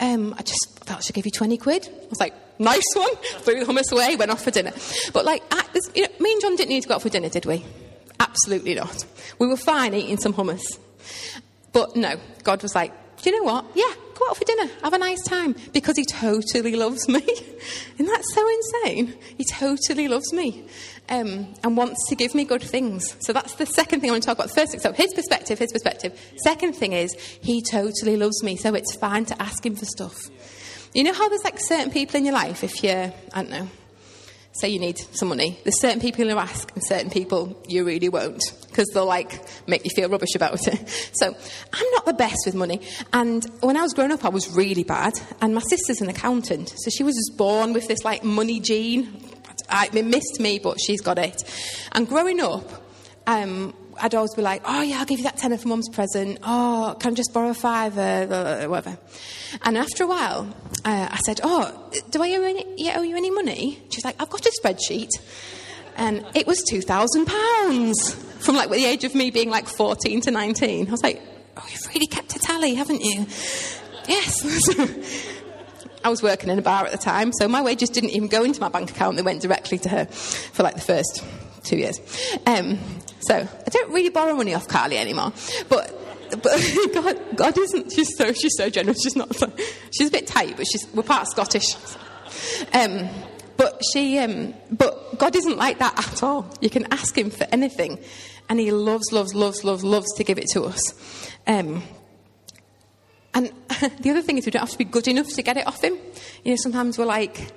um, 0.00 0.34
I 0.38 0.42
just 0.42 0.78
thought 0.80 0.98
I 0.98 1.00
should 1.00 1.14
give 1.14 1.26
you 1.26 1.32
twenty 1.32 1.56
quid." 1.56 1.88
I 1.88 2.08
was 2.08 2.20
like, 2.20 2.34
"Nice 2.58 2.82
one." 2.94 3.14
Threw 3.40 3.64
the 3.64 3.72
hummus 3.72 3.92
away, 3.92 4.16
went 4.16 4.30
off 4.30 4.42
for 4.42 4.50
dinner. 4.50 4.72
But 5.12 5.24
like, 5.24 5.42
I, 5.50 5.64
you 5.94 6.02
know, 6.02 6.08
me 6.20 6.32
and 6.32 6.40
John 6.40 6.56
didn't 6.56 6.70
need 6.70 6.82
to 6.82 6.88
go 6.88 6.94
out 6.94 7.02
for 7.02 7.08
dinner, 7.08 7.28
did 7.28 7.46
we? 7.46 7.64
Absolutely 8.20 8.74
not. 8.74 9.04
We 9.38 9.46
were 9.46 9.56
fine 9.56 9.94
eating 9.94 10.18
some 10.18 10.34
hummus. 10.34 10.78
But 11.72 11.96
no, 11.96 12.16
God 12.44 12.62
was 12.62 12.74
like, 12.74 12.92
do 13.24 13.30
you 13.30 13.38
know 13.38 13.50
what? 13.50 13.64
Yeah, 13.74 13.90
go 14.14 14.26
out 14.28 14.36
for 14.36 14.44
dinner, 14.44 14.70
have 14.82 14.92
a 14.92 14.98
nice 14.98 15.22
time, 15.22 15.56
because 15.72 15.96
He 15.96 16.04
totally 16.04 16.76
loves 16.76 17.08
me. 17.08 17.22
Isn't 17.94 18.06
that 18.06 18.22
so 18.22 18.46
insane? 18.46 19.14
He 19.38 19.44
totally 19.44 20.08
loves 20.08 20.30
me 20.34 20.66
um, 21.08 21.54
and 21.62 21.74
wants 21.74 22.06
to 22.10 22.16
give 22.16 22.34
me 22.34 22.44
good 22.44 22.62
things. 22.62 23.16
So 23.20 23.32
that's 23.32 23.54
the 23.54 23.64
second 23.64 24.02
thing 24.02 24.10
I 24.10 24.12
want 24.12 24.24
to 24.24 24.26
talk 24.26 24.36
about. 24.36 24.48
The 24.48 24.60
first 24.60 24.78
so 24.78 24.92
his 24.92 25.14
perspective, 25.14 25.58
his 25.58 25.72
perspective. 25.72 26.20
Second 26.44 26.74
thing 26.74 26.92
is, 26.92 27.14
he 27.40 27.62
totally 27.62 28.18
loves 28.18 28.42
me, 28.42 28.56
so 28.56 28.74
it's 28.74 28.94
fine 28.94 29.24
to 29.24 29.42
ask 29.42 29.64
him 29.64 29.74
for 29.74 29.86
stuff. 29.86 30.18
You 30.92 31.02
know 31.02 31.14
how 31.14 31.30
there's 31.30 31.44
like 31.44 31.58
certain 31.58 31.90
people 31.90 32.18
in 32.18 32.26
your 32.26 32.34
life, 32.34 32.62
if 32.62 32.84
you're, 32.84 33.10
I 33.32 33.42
don't 33.42 33.50
know, 33.50 33.68
say 34.54 34.68
you 34.68 34.78
need 34.78 34.98
some 35.12 35.28
money, 35.28 35.58
there's 35.64 35.80
certain 35.80 36.00
people 36.00 36.24
you 36.24 36.38
ask 36.38 36.70
and 36.74 36.82
certain 36.84 37.10
people 37.10 37.60
you 37.68 37.84
really 37.84 38.08
won't 38.08 38.40
because 38.68 38.88
they'll 38.94 39.06
like 39.06 39.40
make 39.68 39.84
you 39.84 39.90
feel 39.94 40.08
rubbish 40.08 40.34
about 40.34 40.66
it. 40.66 41.10
So 41.14 41.26
I'm 41.72 41.90
not 41.92 42.06
the 42.06 42.12
best 42.12 42.38
with 42.44 42.54
money. 42.54 42.80
And 43.12 43.44
when 43.60 43.76
I 43.76 43.82
was 43.82 43.94
growing 43.94 44.10
up, 44.10 44.24
I 44.24 44.28
was 44.28 44.48
really 44.50 44.82
bad. 44.82 45.14
And 45.40 45.54
my 45.54 45.60
sister's 45.60 46.00
an 46.00 46.08
accountant, 46.08 46.70
so 46.76 46.90
she 46.90 47.04
was 47.04 47.14
just 47.14 47.38
born 47.38 47.72
with 47.72 47.86
this 47.86 48.04
like 48.04 48.24
money 48.24 48.60
gene. 48.60 49.20
I, 49.68 49.88
it 49.92 50.04
missed 50.04 50.40
me, 50.40 50.58
but 50.58 50.80
she's 50.80 51.00
got 51.00 51.18
it. 51.18 51.42
And 51.92 52.08
growing 52.08 52.40
up, 52.40 52.68
um, 53.26 53.74
I'd 54.00 54.14
always 54.14 54.34
be 54.34 54.42
like, 54.42 54.62
oh, 54.64 54.82
yeah, 54.82 54.98
I'll 54.98 55.04
give 55.04 55.18
you 55.18 55.24
that 55.24 55.36
tenner 55.36 55.56
for 55.56 55.68
mum's 55.68 55.88
present. 55.88 56.38
Oh, 56.42 56.96
can 56.98 57.12
I 57.12 57.14
just 57.14 57.32
borrow 57.32 57.50
a 57.50 57.54
five? 57.54 57.98
Uh, 57.98 58.66
whatever. 58.66 58.98
And 59.62 59.78
after 59.78 60.04
a 60.04 60.06
while, 60.06 60.54
uh, 60.84 61.08
I 61.10 61.18
said, 61.24 61.40
oh, 61.42 61.90
do 62.10 62.22
I 62.22 62.34
owe, 62.36 62.42
any, 62.42 62.92
owe 62.94 63.02
you 63.02 63.16
any 63.16 63.30
money? 63.30 63.82
She's 63.90 64.04
like, 64.04 64.16
I've 64.20 64.30
got 64.30 64.44
a 64.44 64.52
spreadsheet. 64.62 65.10
And 65.96 66.26
it 66.34 66.46
was 66.46 66.62
£2,000 66.72 68.14
from 68.42 68.56
like 68.56 68.70
the 68.70 68.84
age 68.84 69.04
of 69.04 69.14
me 69.14 69.30
being 69.30 69.50
like 69.50 69.68
14 69.68 70.20
to 70.22 70.30
19. 70.30 70.88
I 70.88 70.90
was 70.90 71.02
like, 71.02 71.22
oh, 71.56 71.66
you've 71.70 71.94
really 71.94 72.06
kept 72.06 72.34
a 72.36 72.38
tally, 72.38 72.74
haven't 72.74 73.02
you? 73.02 73.26
Yes. 74.08 74.44
I 76.04 76.10
was 76.10 76.22
working 76.22 76.50
in 76.50 76.58
a 76.58 76.62
bar 76.62 76.84
at 76.84 76.92
the 76.92 76.98
time, 76.98 77.32
so 77.32 77.48
my 77.48 77.62
wages 77.62 77.88
didn't 77.88 78.10
even 78.10 78.28
go 78.28 78.44
into 78.44 78.60
my 78.60 78.68
bank 78.68 78.90
account. 78.90 79.16
They 79.16 79.22
went 79.22 79.40
directly 79.40 79.78
to 79.78 79.88
her 79.88 80.04
for 80.04 80.62
like 80.62 80.74
the 80.74 80.82
first 80.82 81.24
two 81.62 81.78
years. 81.78 81.98
Um, 82.46 82.78
so 83.26 83.36
I 83.36 83.70
don't 83.70 83.92
really 83.92 84.10
borrow 84.10 84.34
money 84.34 84.54
off 84.54 84.68
Carly 84.68 84.98
anymore. 84.98 85.32
But 85.68 86.00
but 86.42 86.60
God, 86.94 87.36
God 87.36 87.58
isn't. 87.58 87.92
She's 87.92 88.16
so 88.16 88.32
she's 88.32 88.56
so 88.56 88.70
generous. 88.70 88.98
She's 89.02 89.16
not. 89.16 89.34
She's 89.90 90.08
a 90.08 90.12
bit 90.12 90.26
tight, 90.26 90.56
but 90.56 90.66
she's 90.66 90.86
we're 90.92 91.02
part 91.02 91.28
Scottish. 91.28 91.74
Um, 92.72 93.08
but 93.56 93.80
she, 93.92 94.18
um, 94.18 94.54
but 94.70 95.18
God 95.18 95.36
isn't 95.36 95.56
like 95.56 95.78
that 95.78 95.96
at 95.98 96.22
all. 96.22 96.52
You 96.60 96.70
can 96.70 96.92
ask 96.92 97.16
Him 97.16 97.30
for 97.30 97.46
anything, 97.52 98.00
and 98.48 98.58
He 98.58 98.70
loves, 98.70 99.12
loves, 99.12 99.34
loves, 99.34 99.64
loves, 99.64 99.84
loves 99.84 100.12
to 100.16 100.24
give 100.24 100.38
it 100.38 100.48
to 100.52 100.64
us. 100.64 101.28
Um, 101.46 101.82
the 104.00 104.10
other 104.10 104.22
thing 104.22 104.38
is, 104.38 104.46
we 104.46 104.50
don't 104.50 104.60
have 104.60 104.70
to 104.70 104.78
be 104.78 104.84
good 104.84 105.08
enough 105.08 105.28
to 105.28 105.42
get 105.42 105.56
it 105.56 105.66
off 105.66 105.82
him. 105.82 105.96
You 106.44 106.52
know, 106.52 106.56
sometimes 106.56 106.98
we're 106.98 107.06
like, 107.06 107.52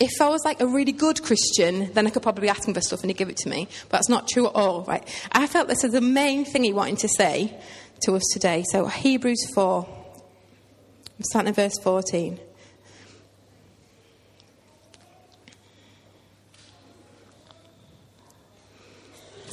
if 0.00 0.20
I 0.20 0.28
was 0.28 0.42
like 0.44 0.60
a 0.60 0.66
really 0.66 0.92
good 0.92 1.22
Christian, 1.22 1.92
then 1.92 2.06
I 2.06 2.10
could 2.10 2.22
probably 2.22 2.48
ask 2.48 2.66
him 2.66 2.74
for 2.74 2.80
stuff 2.80 3.02
and 3.02 3.10
he'd 3.10 3.16
give 3.16 3.28
it 3.28 3.36
to 3.38 3.48
me. 3.48 3.68
But 3.88 3.98
that's 3.98 4.08
not 4.08 4.28
true 4.28 4.46
at 4.46 4.54
all, 4.54 4.82
right? 4.84 5.06
I 5.32 5.46
felt 5.46 5.68
this 5.68 5.84
is 5.84 5.92
the 5.92 6.00
main 6.00 6.44
thing 6.44 6.64
he 6.64 6.72
wanted 6.72 6.98
to 6.98 7.08
say 7.08 7.56
to 8.02 8.14
us 8.16 8.22
today. 8.32 8.64
So, 8.70 8.86
Hebrews 8.86 9.52
4, 9.54 9.86
I'm 9.86 11.24
starting 11.24 11.50
at 11.50 11.56
verse 11.56 11.78
14. 11.78 12.40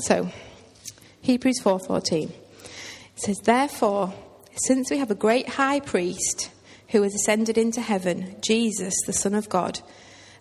So, 0.02 0.30
Hebrews 1.22 1.60
4:14. 1.62 2.30
It 2.30 3.22
says, 3.22 3.38
"Therefore, 3.44 4.14
since 4.66 4.90
we 4.90 4.98
have 4.98 5.12
a 5.12 5.16
great 5.16 5.48
high 5.48 5.80
priest 5.80 6.52
who 6.90 7.04
has 7.04 7.14
ascended 7.14 7.58
into 7.58 7.82
heaven, 7.82 8.36
Jesus, 8.42 8.94
the 9.06 9.14
Son 9.14 9.34
of 9.34 9.50
God, 9.50 9.80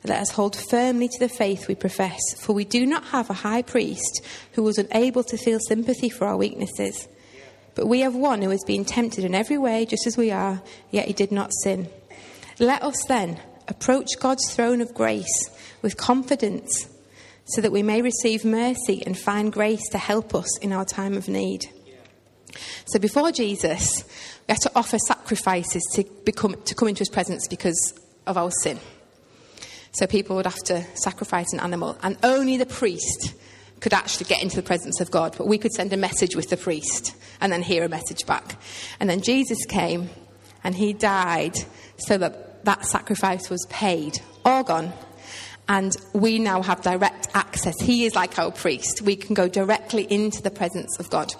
let 0.05 0.21
us 0.21 0.31
hold 0.31 0.57
firmly 0.57 1.09
to 1.09 1.19
the 1.19 1.29
faith 1.29 1.69
we 1.69 1.75
profess, 1.75 2.21
for 2.41 2.53
we 2.53 2.65
do 2.65 2.87
not 2.87 3.05
have 3.07 3.31
a 3.31 3.35
high 3.35 3.63
priest 3.63 4.25
who 4.53 4.63
was 4.63 4.79
unable 4.79 5.25
to 5.25 5.37
feel 5.37 5.59
sympathy 5.61 6.09
for 6.09 6.27
our 6.27 6.37
weaknesses. 6.37 7.09
But 7.75 7.87
we 7.87 8.01
have 8.01 8.15
one 8.15 8.43
who 8.43 8.51
has 8.51 8.65
been 8.65 8.85
tempted 8.85 9.25
in 9.25 9.35
every 9.35 9.59
way, 9.59 9.87
just 9.87 10.07
as 10.07 10.17
we 10.17 10.31
are, 10.31 10.63
yet 10.91 11.07
he 11.07 11.13
did 11.13 11.33
not 11.33 11.53
sin. 11.63 11.89
Let 12.59 12.83
us 12.83 13.05
then 13.07 13.41
approach 13.69 14.09
God's 14.19 14.53
throne 14.53 14.81
of 14.81 14.95
grace 14.95 15.51
with 15.83 15.97
confidence, 15.97 16.89
so 17.45 17.61
that 17.61 17.73
we 17.73 17.83
may 17.83 18.03
receive 18.03 18.45
mercy 18.45 19.03
and 19.07 19.17
find 19.17 19.53
grace 19.53 19.89
to 19.91 19.99
help 19.99 20.35
us 20.35 20.59
in 20.59 20.73
our 20.73 20.85
time 20.85 21.15
of 21.15 21.29
need. 21.29 21.67
So 22.87 22.99
before 22.99 23.33
Jesus, 23.33 24.05
we 24.49 24.53
had 24.53 24.61
to 24.63 24.73
offer 24.75 24.99
sacrifices 24.99 25.83
to, 25.95 26.05
become, 26.25 26.55
to 26.65 26.75
come 26.75 26.89
into 26.89 27.01
his 27.01 27.09
presence 27.09 27.47
because 27.49 27.95
of 28.27 28.37
our 28.37 28.51
sin. 28.63 28.79
So 29.93 30.07
people 30.07 30.37
would 30.37 30.47
have 30.47 30.63
to 30.67 30.85
sacrifice 30.95 31.53
an 31.53 31.61
animal, 31.61 31.99
and 32.03 32.17
only 32.23 32.57
the 32.57 32.67
priest 32.67 33.35
could 33.81 33.93
actually 33.93 34.27
get 34.27 34.43
into 34.43 34.57
the 34.57 34.63
presence 34.63 35.01
of 35.01 35.11
God. 35.11 35.35
But 35.37 35.47
we 35.47 35.59
could 35.59 35.73
send 35.73 35.93
a 35.93 35.97
message 35.97 36.37
with 36.37 36.51
the 36.51 36.57
priest 36.57 37.15
and 37.41 37.53
then 37.53 37.63
hear 37.63 37.85
a 37.85 37.89
message 37.89 38.27
back. 38.27 38.57
And 39.01 39.09
then 39.09 39.23
Jesus 39.23 39.59
came 39.67 40.11
and 40.65 40.75
he 40.75 40.93
died 40.93 41.55
so 41.97 42.19
that 42.19 42.65
that 42.65 42.85
sacrifice 42.85 43.49
was 43.49 43.65
paid, 43.71 44.21
all 44.45 44.65
gone. 44.65 44.93
And 45.69 45.95
we 46.13 46.39
now 46.39 46.63
have 46.63 46.83
direct 46.83 47.29
access. 47.35 47.75
He 47.81 48.05
is 48.05 48.15
like 48.15 48.39
our 48.39 48.51
priest. 48.51 49.03
We 49.03 49.17
can 49.17 49.35
go 49.35 49.49
directly 49.49 50.05
into 50.05 50.43
the 50.43 50.51
presence 50.51 50.99
of 50.99 51.11
God. 51.11 51.33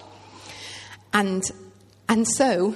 And, 1.13 1.43
and 2.07 2.27
so 2.27 2.75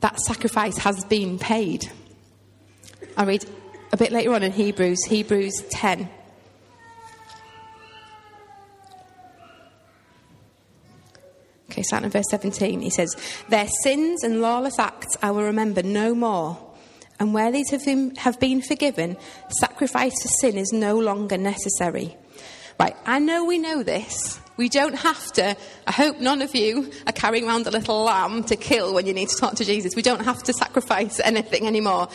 that 0.00 0.18
sacrifice 0.20 0.78
has 0.78 1.04
been 1.04 1.38
paid. 1.38 1.90
I'll 3.16 3.26
read 3.26 3.44
a 3.92 3.96
bit 3.96 4.12
later 4.12 4.34
on 4.34 4.42
in 4.42 4.52
Hebrews, 4.52 5.04
Hebrews 5.04 5.62
10. 5.70 6.08
Okay, 11.70 11.82
starting 11.82 12.06
in 12.06 12.10
verse 12.10 12.26
17, 12.30 12.82
he 12.82 12.90
says, 12.90 13.16
Their 13.48 13.66
sins 13.82 14.22
and 14.22 14.40
lawless 14.40 14.78
acts 14.78 15.16
I 15.22 15.32
will 15.32 15.44
remember 15.44 15.82
no 15.82 16.14
more. 16.14 16.58
And 17.18 17.32
where 17.32 17.50
these 17.50 17.70
have 17.70 17.84
been, 17.84 18.14
have 18.16 18.38
been 18.38 18.60
forgiven, 18.60 19.16
sacrifice 19.48 20.12
for 20.22 20.28
sin 20.40 20.58
is 20.58 20.72
no 20.72 20.98
longer 20.98 21.38
necessary. 21.38 22.16
Right, 22.78 22.96
I 23.06 23.20
know 23.20 23.44
we 23.44 23.58
know 23.58 23.82
this, 23.82 24.40
We 24.56 24.68
don't 24.68 24.94
have 24.94 25.32
to, 25.32 25.56
I 25.86 25.92
hope 25.92 26.20
none 26.20 26.40
of 26.40 26.54
you 26.54 26.90
are 27.06 27.12
carrying 27.12 27.46
around 27.46 27.66
a 27.66 27.70
little 27.70 28.04
lamb 28.04 28.44
to 28.44 28.56
kill 28.56 28.94
when 28.94 29.06
you 29.06 29.12
need 29.12 29.28
to 29.28 29.36
talk 29.36 29.54
to 29.56 29.64
Jesus. 29.64 29.96
We 29.96 30.02
don't 30.02 30.24
have 30.24 30.42
to 30.44 30.52
sacrifice 30.52 31.18
anything 31.20 31.66
anymore. 31.66 32.08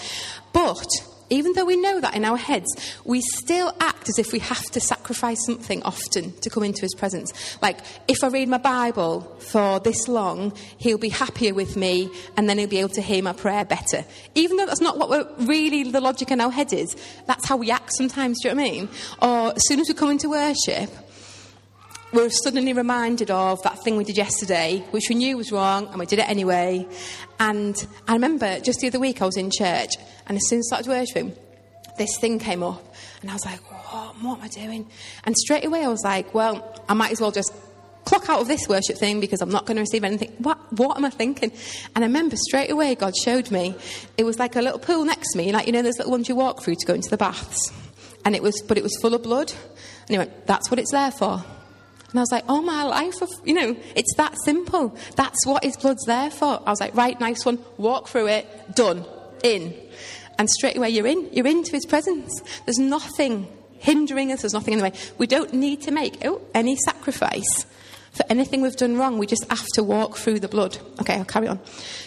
But 0.54 0.88
even 1.30 1.54
though 1.54 1.66
we 1.66 1.76
know 1.76 2.00
that 2.00 2.16
in 2.16 2.26
our 2.26 2.38
heads, 2.38 2.68
we 3.06 3.22
still 3.22 3.74
act 3.80 4.10
as 4.10 4.18
if 4.18 4.32
we 4.32 4.40
have 4.40 4.64
to 4.72 4.80
sacrifice 4.80 5.46
something 5.46 5.84
often 5.84 6.32
to 6.40 6.50
come 6.50 6.64
into 6.64 6.82
his 6.82 6.96
presence. 6.96 7.58
Like, 7.62 7.80
if 8.08 8.24
I 8.24 8.28
read 8.28 8.50
my 8.50 8.58
Bible 8.58 9.22
for 9.40 9.80
this 9.80 10.08
long, 10.08 10.54
he'll 10.78 10.98
be 10.98 11.10
happier 11.10 11.54
with 11.54 11.76
me 11.76 12.10
and 12.36 12.50
then 12.50 12.58
he'll 12.58 12.70
be 12.70 12.80
able 12.80 12.90
to 12.90 13.02
hear 13.02 13.22
my 13.22 13.34
prayer 13.34 13.66
better. 13.66 14.06
Even 14.34 14.58
though 14.58 14.66
that's 14.66 14.82
not 14.82 14.98
what 14.98 15.48
really 15.48 15.84
the 15.84 16.02
logic 16.02 16.32
in 16.32 16.42
our 16.42 16.52
head 16.52 16.74
is, 16.74 16.96
that's 17.28 17.48
how 17.48 17.58
we 17.58 17.70
act 17.70 17.94
sometimes, 17.96 18.40
do 18.42 18.50
you 18.50 18.56
know 18.56 18.62
what 18.62 18.68
I 18.68 18.72
mean? 18.72 18.90
Or 19.22 19.54
as 19.56 19.68
soon 19.68 19.80
as 19.80 19.88
we 19.88 19.94
come 19.94 20.10
into 20.10 20.30
worship, 20.30 20.90
we're 22.12 22.30
suddenly 22.30 22.74
reminded 22.74 23.30
of 23.30 23.62
that 23.64 23.84
thing 23.84 23.96
we 23.96 24.04
did 24.04 24.18
yesterday, 24.18 24.84
which 24.92 25.06
we 25.10 25.16
knew 25.16 25.38
was 25.38 25.52
wrong, 25.52 25.88
and 25.88 26.00
we 26.00 26.06
did 26.06 26.20
it 26.20 26.28
anyway. 26.28 26.88
And 27.40 27.76
I 28.08 28.14
remember 28.14 28.60
just 28.60 28.80
the 28.80 28.88
other 28.88 29.00
week 29.00 29.22
I 29.22 29.26
was 29.26 29.38
in 29.38 29.52
church, 29.52 29.92
and 30.28 30.38
as 30.38 30.48
soon 30.48 30.60
as 30.60 30.70
I 30.72 30.82
started 30.82 30.90
worshiping, 30.90 31.36
this 31.98 32.18
thing 32.20 32.40
came 32.40 32.64
up, 32.64 32.84
and 33.22 33.30
I 33.30 33.34
was 33.34 33.46
like, 33.46 33.60
what, 33.72 34.16
what 34.22 34.38
am 34.40 34.44
I 34.44 34.48
doing? 34.48 34.90
And 35.24 35.36
straight 35.38 35.66
away 35.66 35.84
I 35.84 35.88
was 35.88 36.02
like, 36.04 36.34
well, 36.34 36.84
I 36.88 36.94
might 36.94 37.12
as 37.12 37.22
well 37.22 37.32
just 37.32 37.54
clock 38.06 38.28
out 38.28 38.42
of 38.42 38.48
this 38.48 38.68
worship 38.68 38.98
thing 38.98 39.20
because 39.20 39.42
I'm 39.42 39.52
not 39.52 39.68
going 39.68 39.76
to 39.76 39.82
receive 39.82 40.04
anything. 40.04 40.32
What, 40.40 40.58
what 40.74 40.98
am 40.98 41.06
I 41.06 41.12
thinking? 41.12 41.52
And 41.96 42.04
I 42.04 42.08
remember 42.08 42.38
straight 42.38 42.72
away 42.72 42.96
God 42.96 43.14
showed 43.16 43.52
me 43.52 43.76
it 44.18 44.24
was 44.24 44.40
like 44.40 44.56
a 44.56 44.62
little 44.62 44.80
pool 44.80 45.06
next 45.06 45.34
to 45.34 45.38
me, 45.38 45.52
like, 45.52 45.68
you 45.68 45.74
know, 45.74 45.84
those 45.84 45.98
little 46.00 46.12
ones 46.12 46.28
you 46.28 46.36
walk 46.36 46.64
through 46.64 46.76
to 46.76 46.86
go 46.88 46.96
into 46.96 47.10
the 47.10 47.18
baths. 47.18 47.72
And 48.26 48.36
it 48.36 48.42
was, 48.42 48.64
but 48.64 48.78
it 48.78 48.84
was 48.84 48.98
full 49.00 49.14
of 49.14 49.22
blood. 49.22 49.52
And 49.52 50.10
he 50.10 50.18
went, 50.18 50.48
that's 50.48 50.72
what 50.72 50.80
it's 50.80 50.92
there 50.92 51.12
for. 51.12 51.44
And 52.12 52.20
I 52.20 52.22
was 52.22 52.32
like, 52.32 52.46
oh, 52.50 52.62
my 52.62 52.84
life, 52.84 53.22
of, 53.22 53.30
you 53.46 53.54
know, 53.54 53.76
it's 53.96 54.16
that 54.16 54.36
simple. 54.44 54.96
That's 55.16 55.46
what 55.46 55.64
his 55.64 55.78
blood's 55.78 56.06
there 56.06 56.32
for. 56.32 56.62
I 56.66 56.72
was 56.72 56.82
like, 56.82 56.96
right, 56.96 57.20
nice 57.20 57.46
one. 57.46 57.60
Walk 57.78 58.08
through 58.08 58.28
it. 58.28 58.76
Done. 58.76 59.06
In. 59.44 59.76
And 60.40 60.50
straight 60.50 60.78
away, 60.78 60.90
you're 60.90 61.08
in. 61.08 61.30
You're 61.32 61.48
into 61.48 61.72
his 61.72 61.86
presence. 61.86 62.42
There's 62.66 62.80
nothing 62.80 63.48
hindering 63.78 64.32
us. 64.32 64.42
There's 64.42 64.54
nothing 64.54 64.74
in 64.74 64.80
the 64.80 64.86
way. 64.86 64.94
We 65.18 65.28
don't 65.28 65.54
need 65.54 65.82
to 65.84 65.92
make 65.92 66.26
oh, 66.26 66.42
any 66.56 66.78
sacrifice 66.78 67.66
for 68.12 68.26
anything 68.30 68.62
we've 68.62 68.76
done 68.76 68.98
wrong. 68.98 69.18
We 69.18 69.28
just 69.28 69.46
have 69.50 69.66
to 69.76 69.84
walk 69.84 70.18
through 70.18 70.40
the 70.40 70.48
blood. 70.48 70.78
Okay, 71.02 71.16
I'll 71.16 71.26
carry 71.26 71.48
on. 71.48 71.60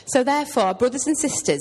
So, 0.06 0.24
therefore, 0.24 0.74
brothers 0.74 1.06
and 1.06 1.16
sisters, 1.16 1.60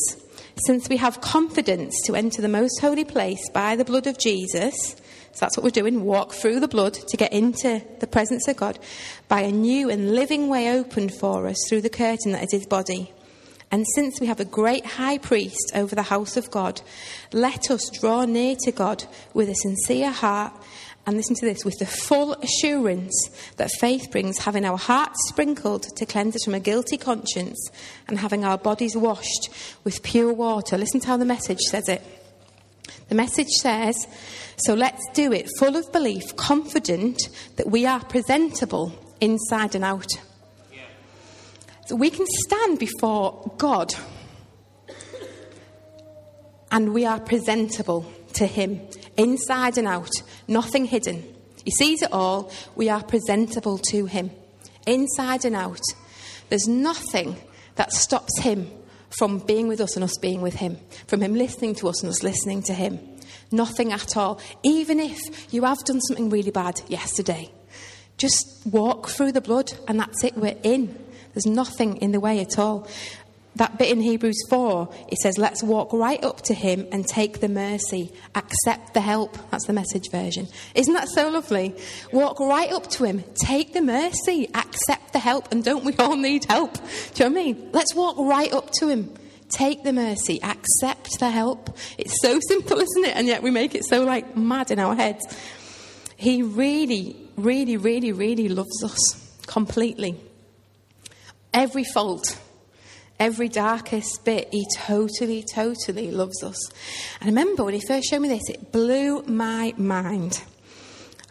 since 0.66 0.90
we 0.90 0.98
have 0.98 1.22
confidence 1.22 1.96
to 2.06 2.16
enter 2.16 2.42
the 2.42 2.48
most 2.48 2.80
holy 2.82 3.06
place 3.06 3.50
by 3.54 3.76
the 3.76 3.86
blood 3.86 4.08
of 4.08 4.18
Jesus, 4.18 4.96
so 5.34 5.46
that's 5.46 5.58
what 5.58 5.64
we're 5.64 5.70
doing 5.70 6.04
walk 6.04 6.34
through 6.34 6.60
the 6.60 6.68
blood 6.68 6.94
to 6.94 7.18
get 7.18 7.32
into 7.32 7.82
the 8.00 8.08
presence 8.08 8.48
of 8.48 8.58
God 8.58 8.78
by 9.30 9.42
a 9.42 9.52
new 9.52 9.90
and 9.90 10.14
living 10.14 10.50
way 10.50 10.78
opened 10.78 11.14
for 11.14 11.48
us 11.48 11.58
through 11.70 11.82
the 11.82 11.90
curtain 11.90 12.34
that 12.34 12.44
is 12.44 12.52
his 12.52 12.68
body. 12.68 13.14
And 13.72 13.86
since 13.96 14.20
we 14.20 14.28
have 14.28 14.42
a 14.42 14.46
great 14.46 14.86
high 14.86 15.18
priest 15.18 15.72
over 15.74 15.96
the 15.96 16.04
house 16.04 16.36
of 16.36 16.52
God, 16.52 16.82
let 17.32 17.72
us 17.72 17.90
draw 17.90 18.26
near 18.26 18.58
to 18.64 18.72
God 18.74 19.06
with 19.34 19.48
a 19.48 19.56
sincere 19.56 20.12
heart. 20.12 20.54
And 21.08 21.18
listen 21.18 21.36
to 21.38 21.46
this 21.46 21.66
with 21.66 21.80
the 21.80 21.86
full 21.86 22.34
assurance 22.34 23.32
that 23.56 23.72
faith 23.80 24.12
brings, 24.12 24.40
having 24.40 24.66
our 24.66 24.78
hearts 24.78 25.30
sprinkled 25.30 25.84
to 25.96 26.06
cleanse 26.06 26.36
us 26.36 26.44
from 26.44 26.54
a 26.54 26.60
guilty 26.60 26.98
conscience 26.98 27.72
and 28.08 28.20
having 28.20 28.46
our 28.46 28.58
bodies 28.58 28.96
washed 28.96 29.50
with 29.84 30.04
pure 30.04 30.32
water. 30.32 30.78
Listen 30.78 31.00
to 31.00 31.08
how 31.08 31.18
the 31.18 31.26
message 31.26 31.62
says 31.62 31.90
it. 31.90 32.21
The 33.10 33.16
message 33.16 33.50
says, 33.62 33.96
So 34.58 34.74
let's 34.74 35.02
do 35.14 35.32
it 35.34 35.50
full 35.60 35.76
of 35.76 35.92
belief, 35.92 36.36
confident 36.36 37.20
that 37.58 37.70
we 37.70 37.86
are 37.86 38.04
presentable 38.04 38.94
inside 39.20 39.76
and 39.76 39.84
out. 39.84 40.08
So 41.88 41.96
we 41.96 42.10
can 42.10 42.26
stand 42.46 42.80
before 42.80 43.52
God 43.58 43.94
and 46.72 46.94
we 46.94 47.06
are 47.06 47.20
presentable 47.20 48.10
to 48.34 48.46
Him 48.46 48.80
inside 49.18 49.78
and 49.78 49.88
out, 49.88 50.12
nothing 50.48 50.86
hidden. 50.86 51.24
He 51.66 51.72
sees 51.72 52.02
it 52.02 52.12
all. 52.12 52.52
We 52.76 52.90
are 52.90 53.04
presentable 53.04 53.78
to 53.90 54.06
Him 54.06 54.32
inside 54.88 55.46
and 55.46 55.56
out. 55.56 55.82
There's 56.50 56.68
nothing 56.68 57.36
that 57.76 57.92
stops 57.92 58.40
Him 58.40 58.72
from 59.18 59.40
being 59.40 59.68
with 59.68 59.82
us 59.82 59.96
and 59.96 60.04
us 60.04 60.18
being 60.18 60.42
with 60.42 60.56
Him, 60.56 60.78
from 61.08 61.22
Him 61.22 61.34
listening 61.36 61.76
to 61.76 61.90
us 61.90 62.02
and 62.02 62.10
us 62.10 62.24
listening 62.24 62.64
to 62.64 62.74
Him. 62.74 63.00
Nothing 63.52 63.92
at 63.92 64.16
all. 64.16 64.40
Even 64.64 65.00
if 65.00 65.54
you 65.54 65.64
have 65.64 65.84
done 65.84 66.00
something 66.02 66.30
really 66.30 66.52
bad 66.52 66.82
yesterday, 66.88 67.52
just 68.18 68.62
walk 68.66 69.10
through 69.10 69.32
the 69.32 69.42
blood 69.42 69.74
and 69.88 70.00
that's 70.00 70.24
it, 70.24 70.38
we're 70.38 70.58
in. 70.64 70.98
There's 71.34 71.46
nothing 71.46 71.98
in 71.98 72.12
the 72.12 72.20
way 72.20 72.40
at 72.40 72.60
all 72.60 72.88
that 73.56 73.78
bit 73.78 73.90
in 73.90 74.00
Hebrews 74.00 74.42
4, 74.50 74.90
it 75.10 75.18
says, 75.18 75.38
Let's 75.38 75.62
walk 75.62 75.92
right 75.92 76.24
up 76.24 76.42
to 76.44 76.54
him 76.54 76.88
and 76.92 77.06
take 77.06 77.42
the 77.42 77.50
mercy, 77.50 78.12
accept 78.34 78.94
the 78.94 79.02
help. 79.02 79.38
That's 79.52 79.68
the 79.68 79.74
message 79.74 80.10
version. 80.10 80.48
Isn't 80.74 80.94
that 80.94 81.10
so 81.10 81.30
lovely? 81.30 81.76
Walk 82.14 82.40
right 82.40 82.72
up 82.72 82.88
to 82.92 83.04
him, 83.04 83.24
take 83.36 83.74
the 83.74 83.82
mercy, 83.82 84.50
accept 84.54 85.12
the 85.12 85.20
help. 85.20 85.52
And 85.52 85.64
don't 85.64 85.84
we 85.84 85.96
all 85.98 86.16
need 86.16 86.46
help? 86.46 86.76
Do 86.76 86.80
you 87.24 87.30
know 87.30 87.36
what 87.36 87.42
I 87.42 87.44
mean? 87.44 87.70
Let's 87.74 87.94
walk 87.94 88.18
right 88.18 88.52
up 88.54 88.72
to 88.80 88.88
him, 88.88 89.14
take 89.50 89.84
the 89.84 89.94
mercy, 89.94 90.42
accept 90.42 91.20
the 91.20 91.30
help. 91.30 91.78
It's 91.98 92.22
so 92.22 92.40
simple, 92.48 92.80
isn't 92.80 93.06
it? 93.06 93.16
And 93.16 93.28
yet 93.28 93.44
we 93.44 93.52
make 93.52 93.76
it 93.76 93.84
so 93.86 94.04
like 94.06 94.38
mad 94.38 94.72
in 94.72 94.80
our 94.80 94.96
heads. 94.96 95.22
He 96.16 96.42
really, 96.42 97.18
really, 97.36 97.76
really, 97.76 98.14
really 98.14 98.48
loves 98.48 98.82
us 98.84 99.44
completely. 99.46 100.18
Every 101.54 101.84
fault 101.84 102.40
every 103.22 103.48
darkest 103.48 104.26
bit, 104.26 104.50
He 104.52 104.66
totally, 104.76 105.46
totally 105.54 106.10
loves 106.10 106.44
us. 106.44 106.58
And 107.22 107.24
I 107.24 107.26
remember 107.28 107.64
when 107.64 107.76
He 107.76 107.82
first 107.88 108.10
showed 108.10 108.20
me 108.20 108.28
this, 108.28 108.50
it 108.50 108.72
blew 108.72 109.22
my 109.24 109.74
mind. 109.78 110.44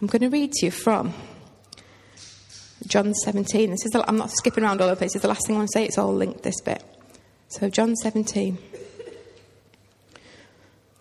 I'm 0.00 0.06
going 0.06 0.22
to 0.22 0.28
read 0.28 0.52
to 0.52 0.66
you 0.66 0.70
from 0.70 1.12
John 2.86 3.12
17. 3.12 3.70
This 3.70 3.84
is 3.84 3.90
the, 3.90 4.08
I'm 4.08 4.16
not 4.16 4.30
skipping 4.30 4.64
around 4.64 4.80
all 4.80 4.88
over. 4.88 5.00
This 5.00 5.16
is 5.16 5.22
the 5.22 5.28
last 5.28 5.46
thing 5.46 5.56
I 5.56 5.58
want 5.58 5.70
to 5.72 5.78
say. 5.78 5.84
It's 5.84 5.98
all 5.98 6.14
linked, 6.14 6.44
this 6.44 6.60
bit. 6.60 6.82
So, 7.48 7.68
John 7.68 7.96
17. 7.96 8.56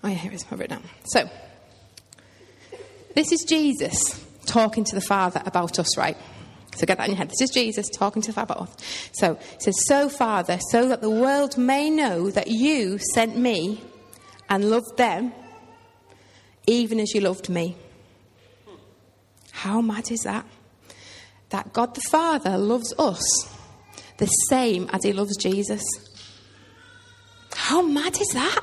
Oh, 0.04 0.08
yeah, 0.08 0.16
here 0.16 0.32
it 0.32 0.36
is. 0.36 0.46
I've 0.52 0.60
written 0.60 0.80
down. 0.80 0.90
So, 1.06 1.30
this 3.14 3.32
is 3.32 3.46
Jesus 3.48 4.26
talking 4.48 4.84
to 4.86 4.96
the 4.96 5.02
Father 5.02 5.42
about 5.46 5.78
us, 5.78 5.98
right? 5.98 6.18
So 6.80 6.86
get 6.86 6.98
that 6.98 7.10
in 7.10 7.12
your 7.12 7.18
head. 7.18 7.30
This 7.30 7.42
is 7.42 7.50
Jesus 7.50 7.90
talking 7.90 8.22
to 8.22 8.32
the 8.32 8.46
Father. 8.46 8.66
So 9.12 9.36
he 9.36 9.60
says, 9.60 9.76
So, 9.86 10.08
Father, 10.08 10.60
so 10.72 10.88
that 10.88 11.02
the 11.02 11.10
world 11.10 11.58
may 11.58 11.90
know 11.90 12.32
that 12.32 12.48
you 12.48 12.98
sent 13.14 13.38
me 13.38 13.84
and 14.50 14.70
loved 14.70 14.96
them 14.96 15.34
even 16.68 17.02
as 17.02 17.14
you 17.14 17.20
loved 17.20 17.50
me. 17.50 17.76
How 19.52 19.82
mad 19.82 20.10
is 20.10 20.22
that? 20.22 20.46
That 21.50 21.74
God 21.74 21.96
the 21.96 22.02
Father 22.10 22.58
loves 22.58 22.94
us 22.98 23.22
the 24.18 24.28
same 24.28 24.90
as 24.94 25.04
he 25.04 25.12
loves 25.12 25.36
Jesus. 25.36 25.84
How 27.54 27.82
mad 27.82 28.22
is 28.22 28.30
that? 28.30 28.62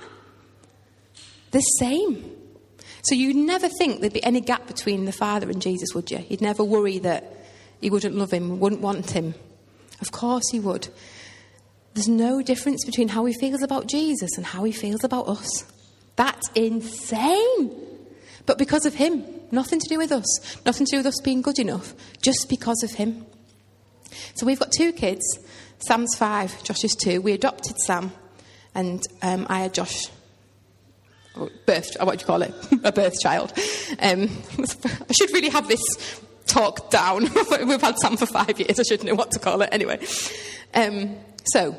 The 1.50 1.60
same. 1.60 2.32
So 3.02 3.14
you'd 3.14 3.36
never 3.36 3.68
think 3.68 4.00
there'd 4.00 4.14
be 4.14 4.24
any 4.24 4.40
gap 4.40 4.66
between 4.66 5.04
the 5.04 5.12
Father 5.12 5.50
and 5.50 5.60
Jesus, 5.60 5.94
would 5.94 6.10
you? 6.10 6.24
You'd 6.30 6.40
never 6.40 6.64
worry 6.64 6.98
that 7.00 7.35
he 7.86 7.90
wouldn't 7.90 8.16
love 8.16 8.32
him, 8.32 8.58
wouldn't 8.58 8.80
want 8.80 9.12
him. 9.12 9.36
Of 10.00 10.10
course 10.10 10.42
he 10.50 10.58
would. 10.58 10.88
There's 11.94 12.08
no 12.08 12.42
difference 12.42 12.84
between 12.84 13.06
how 13.06 13.24
he 13.26 13.32
feels 13.32 13.62
about 13.62 13.86
Jesus 13.86 14.36
and 14.36 14.44
how 14.44 14.64
he 14.64 14.72
feels 14.72 15.04
about 15.04 15.28
us. 15.28 15.64
That's 16.16 16.50
insane. 16.56 17.70
But 18.44 18.58
because 18.58 18.86
of 18.86 18.94
him, 18.94 19.24
nothing 19.52 19.78
to 19.78 19.88
do 19.88 19.98
with 19.98 20.10
us, 20.10 20.26
nothing 20.66 20.84
to 20.86 20.90
do 20.90 20.96
with 20.96 21.06
us 21.06 21.20
being 21.22 21.42
good 21.42 21.60
enough, 21.60 21.94
just 22.22 22.48
because 22.48 22.82
of 22.82 22.90
him. 22.90 23.24
So 24.34 24.46
we've 24.46 24.58
got 24.58 24.72
two 24.72 24.92
kids. 24.92 25.22
Sam's 25.78 26.16
five, 26.16 26.60
Josh 26.64 26.82
is 26.82 26.96
two. 26.96 27.20
We 27.20 27.34
adopted 27.34 27.78
Sam, 27.78 28.10
and 28.74 29.00
um, 29.22 29.46
I 29.48 29.60
had 29.60 29.74
Josh. 29.74 30.08
Birth, 31.66 31.96
what 32.00 32.18
do 32.18 32.22
you 32.22 32.26
call 32.26 32.42
it? 32.42 32.52
a 32.82 32.90
birth 32.90 33.20
child. 33.20 33.52
Um, 34.00 34.28
I 35.08 35.12
should 35.12 35.30
really 35.30 35.50
have 35.50 35.68
this 35.68 36.20
talk 36.46 36.90
down. 36.90 37.22
We've 37.66 37.80
had 37.80 37.98
Sam 37.98 38.16
for 38.16 38.26
five 38.26 38.58
years. 38.58 38.78
I 38.78 38.82
shouldn't 38.82 39.08
know 39.08 39.14
what 39.14 39.32
to 39.32 39.38
call 39.38 39.62
it 39.62 39.68
anyway. 39.72 39.98
Um, 40.74 41.16
so, 41.44 41.76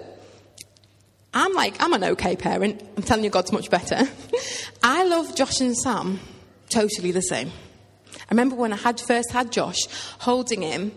I'm 1.34 1.54
like, 1.54 1.82
I'm 1.82 1.94
an 1.94 2.04
okay 2.04 2.36
parent. 2.36 2.84
I'm 2.96 3.04
telling 3.04 3.24
you, 3.24 3.30
God's 3.30 3.52
much 3.52 3.70
better. 3.70 4.08
I 4.84 5.06
love 5.06 5.36
Josh 5.36 5.62
and 5.62 5.78
Sam 5.78 6.20
totally 6.70 7.12
the 7.12 7.22
same. 7.22 7.52
I 8.14 8.32
remember 8.32 8.56
when 8.56 8.74
I 8.74 8.78
had 8.78 9.00
first 9.00 9.32
had 9.32 9.52
Josh, 9.52 9.80
holding 10.20 10.62
him, 10.62 10.92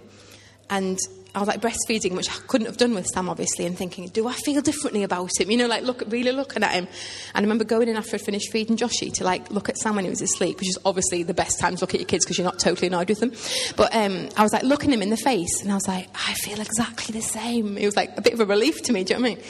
and 0.68 0.98
I 1.34 1.38
was 1.38 1.46
like 1.46 1.60
breastfeeding, 1.60 2.16
which 2.16 2.28
I 2.28 2.34
couldn't 2.48 2.66
have 2.66 2.76
done 2.76 2.94
with 2.94 3.06
Sam, 3.06 3.28
obviously, 3.28 3.64
and 3.64 3.78
thinking, 3.78 4.08
do 4.08 4.26
I 4.26 4.32
feel 4.32 4.60
differently 4.62 5.04
about 5.04 5.30
him? 5.38 5.50
You 5.50 5.58
know, 5.58 5.68
like 5.68 5.84
look, 5.84 6.02
really 6.08 6.32
looking 6.32 6.64
at 6.64 6.72
him. 6.72 6.88
And 7.34 7.36
I 7.36 7.40
remember 7.40 7.64
going 7.64 7.88
in 7.88 7.96
after 7.96 8.16
I'd 8.16 8.22
finished 8.22 8.50
feeding 8.50 8.76
Joshy 8.76 9.12
to 9.14 9.24
like 9.24 9.50
look 9.50 9.68
at 9.68 9.78
Sam 9.78 9.94
when 9.94 10.04
he 10.04 10.10
was 10.10 10.20
asleep, 10.20 10.58
which 10.58 10.68
is 10.68 10.78
obviously 10.84 11.22
the 11.22 11.34
best 11.34 11.60
time 11.60 11.76
to 11.76 11.80
look 11.80 11.94
at 11.94 12.00
your 12.00 12.08
kids 12.08 12.24
because 12.24 12.36
you're 12.36 12.44
not 12.44 12.58
totally 12.58 12.88
annoyed 12.88 13.08
with 13.08 13.20
them. 13.20 13.32
But 13.76 13.94
um, 13.94 14.28
I 14.36 14.42
was 14.42 14.52
like 14.52 14.64
looking 14.64 14.92
him 14.92 15.02
in 15.02 15.10
the 15.10 15.16
face, 15.16 15.62
and 15.62 15.70
I 15.70 15.74
was 15.74 15.86
like, 15.86 16.08
I 16.14 16.34
feel 16.34 16.60
exactly 16.60 17.12
the 17.12 17.24
same. 17.24 17.78
It 17.78 17.86
was 17.86 17.96
like 17.96 18.16
a 18.18 18.22
bit 18.22 18.32
of 18.32 18.40
a 18.40 18.46
relief 18.46 18.82
to 18.82 18.92
me. 18.92 19.04
Do 19.04 19.14
you 19.14 19.20
know 19.20 19.22
what 19.22 19.32
I 19.32 19.34
mean? 19.36 19.44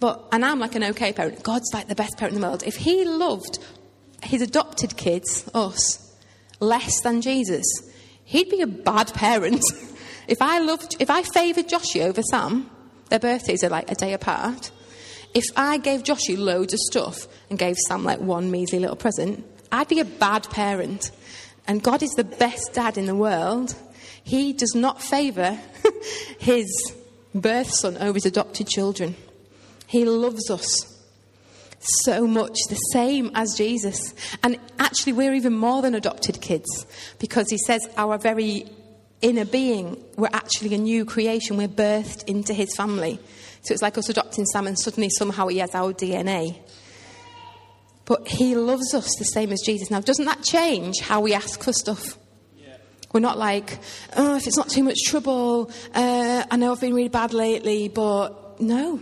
But 0.00 0.28
and 0.30 0.44
I'm 0.44 0.60
like 0.60 0.76
an 0.76 0.84
okay 0.84 1.12
parent. 1.12 1.42
God's 1.42 1.72
like 1.74 1.88
the 1.88 1.96
best 1.96 2.16
parent 2.16 2.36
in 2.36 2.40
the 2.40 2.46
world. 2.46 2.62
If 2.64 2.76
He 2.76 3.04
loved 3.04 3.58
His 4.22 4.40
adopted 4.40 4.96
kids, 4.96 5.50
us, 5.52 6.16
less 6.60 7.00
than 7.00 7.22
Jesus, 7.22 7.66
He'd 8.24 8.50
be 8.50 8.60
a 8.60 8.66
bad 8.68 9.12
parent. 9.14 9.62
If 10.28 10.42
I 10.42 10.58
loved, 10.58 10.96
if 11.00 11.08
I 11.08 11.22
favoured 11.22 11.68
Joshy 11.68 12.02
over 12.02 12.22
Sam, 12.22 12.70
their 13.08 13.18
birthdays 13.18 13.64
are 13.64 13.70
like 13.70 13.90
a 13.90 13.94
day 13.94 14.12
apart. 14.12 14.70
If 15.34 15.44
I 15.56 15.78
gave 15.78 16.02
Joshy 16.02 16.36
loads 16.36 16.74
of 16.74 16.80
stuff 16.80 17.26
and 17.48 17.58
gave 17.58 17.76
Sam 17.86 18.04
like 18.04 18.20
one 18.20 18.50
measly 18.50 18.78
little 18.78 18.96
present, 18.96 19.44
I'd 19.72 19.88
be 19.88 20.00
a 20.00 20.04
bad 20.04 20.48
parent. 20.50 21.10
And 21.66 21.82
God 21.82 22.02
is 22.02 22.10
the 22.10 22.24
best 22.24 22.74
dad 22.74 22.98
in 22.98 23.06
the 23.06 23.14
world. 23.14 23.74
He 24.22 24.52
does 24.52 24.74
not 24.74 25.02
favour 25.02 25.58
his 26.38 26.94
birth 27.34 27.70
son 27.70 27.96
over 27.96 28.14
his 28.14 28.26
adopted 28.26 28.68
children. 28.68 29.16
He 29.86 30.04
loves 30.04 30.50
us 30.50 30.94
so 31.80 32.26
much, 32.26 32.58
the 32.68 32.74
same 32.92 33.30
as 33.34 33.54
Jesus. 33.56 34.14
And 34.42 34.58
actually, 34.78 35.14
we're 35.14 35.34
even 35.34 35.54
more 35.56 35.80
than 35.80 35.94
adopted 35.94 36.42
kids 36.42 36.86
because 37.18 37.48
he 37.48 37.56
says 37.56 37.80
our 37.96 38.18
very 38.18 38.66
inner 39.20 39.44
being, 39.44 40.02
we're 40.16 40.28
actually 40.32 40.74
a 40.74 40.78
new 40.78 41.04
creation. 41.04 41.56
We're 41.56 41.68
birthed 41.68 42.24
into 42.28 42.54
his 42.54 42.74
family. 42.76 43.18
So 43.62 43.72
it's 43.72 43.82
like 43.82 43.98
us 43.98 44.08
adopting 44.08 44.46
Sam, 44.46 44.66
and 44.66 44.78
suddenly 44.78 45.10
somehow 45.10 45.48
he 45.48 45.58
has 45.58 45.74
our 45.74 45.92
DNA. 45.92 46.58
But 48.04 48.26
he 48.26 48.54
loves 48.54 48.94
us 48.94 49.08
the 49.18 49.24
same 49.24 49.52
as 49.52 49.60
Jesus. 49.60 49.90
Now, 49.90 50.00
doesn't 50.00 50.24
that 50.24 50.42
change 50.42 51.00
how 51.00 51.20
we 51.20 51.34
ask 51.34 51.62
for 51.62 51.72
stuff? 51.72 52.18
We're 53.12 53.20
not 53.20 53.38
like, 53.38 53.78
oh, 54.16 54.36
if 54.36 54.46
it's 54.46 54.56
not 54.56 54.68
too 54.68 54.82
much 54.82 54.98
trouble, 55.06 55.70
uh, 55.94 56.44
I 56.50 56.56
know 56.56 56.72
I've 56.72 56.80
been 56.80 56.94
really 56.94 57.08
bad 57.08 57.32
lately, 57.32 57.88
but 57.88 58.60
no. 58.60 59.00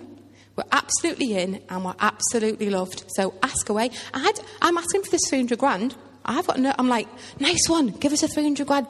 We're 0.55 0.65
absolutely 0.73 1.37
in 1.37 1.61
and 1.69 1.85
we're 1.85 1.95
absolutely 1.99 2.71
loved. 2.71 3.05
So 3.17 3.35
ask 3.43 3.69
away. 3.69 3.91
I 4.15 4.33
am 4.63 4.79
asking 4.79 5.03
for 5.03 5.11
this 5.11 5.23
300 5.29 5.59
grand. 5.59 5.97
I've 6.25 6.47
got 6.47 6.59
no, 6.59 6.73
I'm 6.79 6.89
like, 6.89 7.09
nice 7.41 7.69
one, 7.69 7.89
give 7.89 8.13
us 8.13 8.23
a 8.23 8.29
300 8.29 8.67
grand 8.67 8.87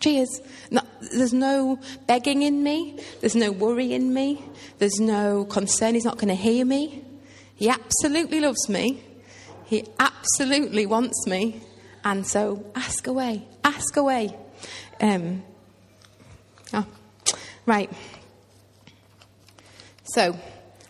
Cheers. 0.00 0.40
No, 0.70 0.80
there's 1.12 1.34
no 1.34 1.78
begging 2.06 2.42
in 2.42 2.62
me. 2.62 2.98
There's 3.20 3.36
no 3.36 3.52
worry 3.52 3.92
in 3.92 4.12
me. 4.12 4.42
There's 4.78 4.98
no 4.98 5.44
concern. 5.44 5.94
He's 5.94 6.04
not 6.04 6.16
going 6.16 6.28
to 6.28 6.34
hear 6.34 6.64
me. 6.64 7.04
He 7.54 7.68
absolutely 7.68 8.40
loves 8.40 8.68
me. 8.68 9.04
He 9.66 9.86
absolutely 9.98 10.86
wants 10.86 11.26
me. 11.26 11.60
And 12.02 12.26
so 12.26 12.64
ask 12.74 13.06
away. 13.06 13.46
Ask 13.62 13.96
away. 13.96 14.34
Um, 15.00 15.42
oh, 16.72 16.86
right. 17.66 17.90
So 20.04 20.34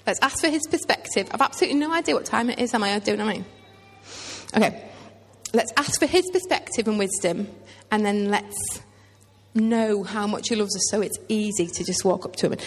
let's 0.07 0.21
ask 0.23 0.41
for 0.41 0.49
his 0.49 0.67
perspective. 0.69 1.29
I've 1.33 1.41
absolutely 1.41 1.81
no 1.81 1.93
idea 1.93 2.15
what 2.15 2.25
time 2.25 2.49
it 2.49 2.61
is. 2.61 2.73
Am 2.75 2.85
I 2.85 2.99
doing? 3.01 3.21
Am? 3.21 3.45
Okay. 4.57 4.87
Let's 5.53 5.73
ask 5.77 5.99
for 5.99 6.07
his 6.07 6.31
perspective 6.31 6.87
and 6.87 6.97
wisdom, 6.97 7.49
and 7.91 8.07
then 8.07 8.31
let's 8.31 8.81
know 9.55 10.03
how 10.03 10.27
much 10.27 10.49
He 10.49 10.57
loves 10.57 10.75
us 10.77 10.83
so 10.91 11.01
it's 11.01 11.19
easy 11.29 11.67
to 11.67 11.85
just 11.85 12.05
walk 12.05 12.25
up 12.25 12.37
to 12.37 12.51
Him. 12.51 12.59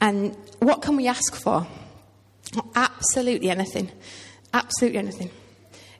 And 0.00 0.36
what 0.58 0.82
can 0.82 0.96
we 0.96 1.06
ask 1.06 1.34
for? 1.34 1.66
Absolutely 2.74 3.50
anything. 3.50 3.90
Absolutely 4.52 4.98
anything. 4.98 5.30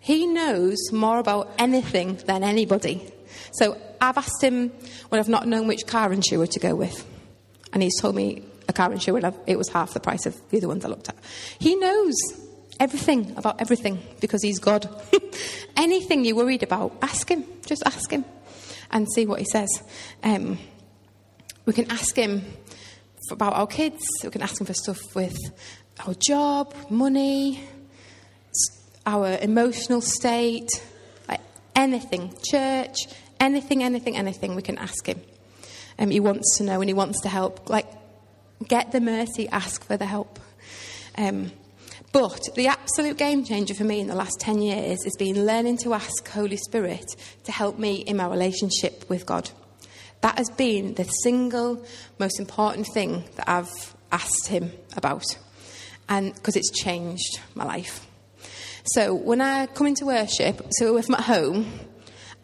He 0.01 0.27
knows 0.27 0.79
more 0.93 1.19
about 1.19 1.53
anything 1.59 2.17
than 2.27 2.43
anybody. 2.43 3.13
So 3.53 3.81
I've 4.01 4.19
asked 4.19 4.43
him 4.43 4.71
when 5.09 5.21
I've 5.21 5.29
not 5.29 5.47
known 5.47 5.69
which 5.69 5.87
car 5.87 6.13
insurer 6.13 6.47
to 6.49 6.59
go 6.59 6.75
with. 6.75 7.07
And 7.73 7.83
he's 7.83 7.99
told 8.01 8.17
me 8.17 8.45
a 8.69 8.73
car 8.73 8.93
insurer, 8.93 9.19
and 9.19 9.35
it 9.47 9.57
was 9.57 9.69
half 9.69 9.95
the 9.95 10.01
price 10.01 10.27
of 10.27 10.37
the 10.51 10.59
other 10.59 10.69
ones 10.69 10.85
I 10.85 10.89
looked 10.89 11.09
at. 11.09 11.17
He 11.59 11.77
knows 11.77 12.15
everything 12.81 13.35
about 13.37 13.61
everything 13.61 14.03
because 14.21 14.43
he's 14.43 14.59
God. 14.59 14.89
Anything 15.77 16.25
you're 16.25 16.37
worried 16.37 16.65
about, 16.65 16.97
ask 17.01 17.29
him. 17.31 17.45
Just 17.65 17.85
ask 17.87 18.11
him 18.11 18.25
and 18.93 19.07
see 19.13 19.27
what 19.27 19.39
he 19.39 19.45
says. 19.45 19.83
Um, 20.23 20.59
we 21.65 21.73
can 21.73 21.91
ask 21.91 22.17
him 22.17 22.45
about 23.31 23.55
our 23.55 23.67
kids, 23.67 24.03
we 24.25 24.31
can 24.31 24.43
ask 24.43 24.61
him 24.61 24.67
for 24.67 24.75
stuff 24.75 25.15
with 25.15 25.37
our 26.07 26.15
job, 26.15 26.75
money, 26.91 27.63
our 29.07 29.39
emotional 29.41 30.01
state, 30.01 30.69
like 31.29 31.41
anything, 31.75 32.35
church, 32.45 32.97
anything, 33.41 33.83
anything, 33.83 34.17
anything, 34.17 34.55
we 34.55 34.63
can 34.63 34.79
ask 34.79 35.07
him. 35.07 35.21
Um, 35.99 36.11
he 36.11 36.21
wants 36.21 36.59
to 36.59 36.65
know 36.65 36.81
and 36.81 36.89
he 36.89 36.95
wants 36.95 37.21
to 37.23 37.29
help. 37.29 37.69
Like, 37.69 37.87
get 38.67 38.93
the 38.93 39.01
mercy, 39.01 39.49
ask 39.49 39.85
for 39.85 39.97
the 39.97 40.07
help. 40.07 40.39
Um, 41.17 41.53
but 42.13 42.49
the 42.55 42.67
absolute 42.67 43.17
game 43.17 43.45
changer 43.45 43.75
for 43.75 43.85
me 43.85 44.01
in 44.01 44.07
the 44.07 44.15
last 44.15 44.39
10 44.41 44.61
years 44.61 45.03
has 45.05 45.17
been 45.19 45.47
learning 45.47 45.79
to 45.79 45.95
ask 45.95 46.29
Holy 46.29 46.59
Spirit 46.59 47.17
to 47.45 47.53
help 47.53 47.79
me 47.79 47.97
in 47.97 48.19
my 48.19 48.27
relationship 48.27 49.09
with 49.09 49.25
God. 49.25 49.51
That 50.21 50.39
has 50.39 50.51
been 50.51 50.95
the 50.95 51.05
single 51.05 51.85
most 52.19 52.39
important 52.39 52.87
thing 52.93 53.25
that 53.37 53.49
I've 53.49 53.95
asked 54.13 54.47
Him 54.47 54.73
about, 54.97 55.25
and 56.09 56.35
because 56.35 56.55
it's 56.55 56.71
changed 56.71 57.41
my 57.55 57.65
life. 57.65 58.07
So 58.85 59.15
when 59.15 59.41
I 59.41 59.67
come 59.67 59.87
into 59.87 60.07
worship, 60.07 60.67
so 60.73 60.97
if 60.99 61.09
I'm 61.09 61.15
at 61.15 61.23
home 61.23 61.73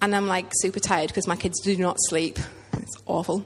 and 0.00 0.14
I'm 0.14 0.26
like 0.26 0.50
super 0.54 0.80
tired 0.80 1.08
because 1.08 1.26
my 1.26 1.36
kids 1.36 1.60
do 1.60 1.76
not 1.76 1.96
sleep, 2.00 2.38
it's 2.88 3.02
awful. 3.04 3.44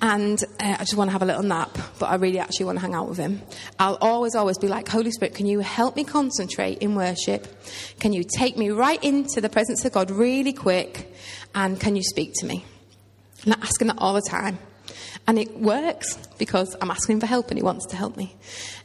And 0.00 0.42
uh, 0.60 0.76
I 0.78 0.84
just 0.84 0.94
want 0.94 1.08
to 1.08 1.12
have 1.12 1.22
a 1.22 1.26
little 1.26 1.42
nap, 1.42 1.76
but 1.98 2.06
I 2.06 2.14
really 2.16 2.38
actually 2.38 2.66
want 2.66 2.78
to 2.78 2.82
hang 2.82 2.94
out 2.94 3.08
with 3.08 3.18
him. 3.18 3.42
I'll 3.80 3.98
always, 4.00 4.36
always 4.36 4.58
be 4.58 4.68
like, 4.68 4.88
Holy 4.88 5.10
Spirit, 5.10 5.34
can 5.34 5.46
you 5.46 5.58
help 5.58 5.96
me 5.96 6.04
concentrate 6.04 6.78
in 6.78 6.94
worship? 6.94 7.48
Can 7.98 8.12
you 8.12 8.22
take 8.22 8.56
me 8.56 8.70
right 8.70 9.02
into 9.02 9.40
the 9.40 9.48
presence 9.48 9.84
of 9.84 9.92
God 9.92 10.10
really 10.12 10.52
quick? 10.52 11.12
And 11.52 11.80
can 11.80 11.96
you 11.96 12.02
speak 12.02 12.32
to 12.36 12.46
me? 12.46 12.64
And 13.44 13.54
I'm 13.54 13.62
asking 13.62 13.88
that 13.88 13.98
all 13.98 14.14
the 14.14 14.22
time. 14.22 14.58
And 15.26 15.36
it 15.38 15.58
works 15.58 16.16
because 16.38 16.76
I'm 16.80 16.90
asking 16.90 17.14
him 17.14 17.20
for 17.20 17.26
help 17.26 17.48
and 17.50 17.58
he 17.58 17.64
wants 17.64 17.86
to 17.86 17.96
help 17.96 18.16
me. 18.16 18.36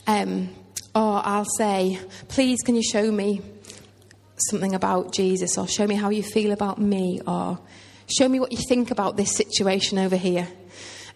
Um, 0.07 0.49
or 0.95 1.21
I'll 1.23 1.45
say, 1.45 1.99
please, 2.27 2.61
can 2.63 2.75
you 2.75 2.83
show 2.83 3.11
me 3.11 3.41
something 4.49 4.73
about 4.73 5.13
Jesus? 5.13 5.59
Or 5.59 5.67
show 5.67 5.85
me 5.85 5.93
how 5.93 6.09
you 6.09 6.23
feel 6.23 6.51
about 6.51 6.79
me? 6.79 7.21
Or 7.27 7.59
Show 8.17 8.27
me 8.27 8.39
what 8.39 8.51
you 8.51 8.57
think 8.57 8.91
about 8.91 9.15
this 9.15 9.35
situation 9.35 9.97
over 9.97 10.15
here. 10.15 10.47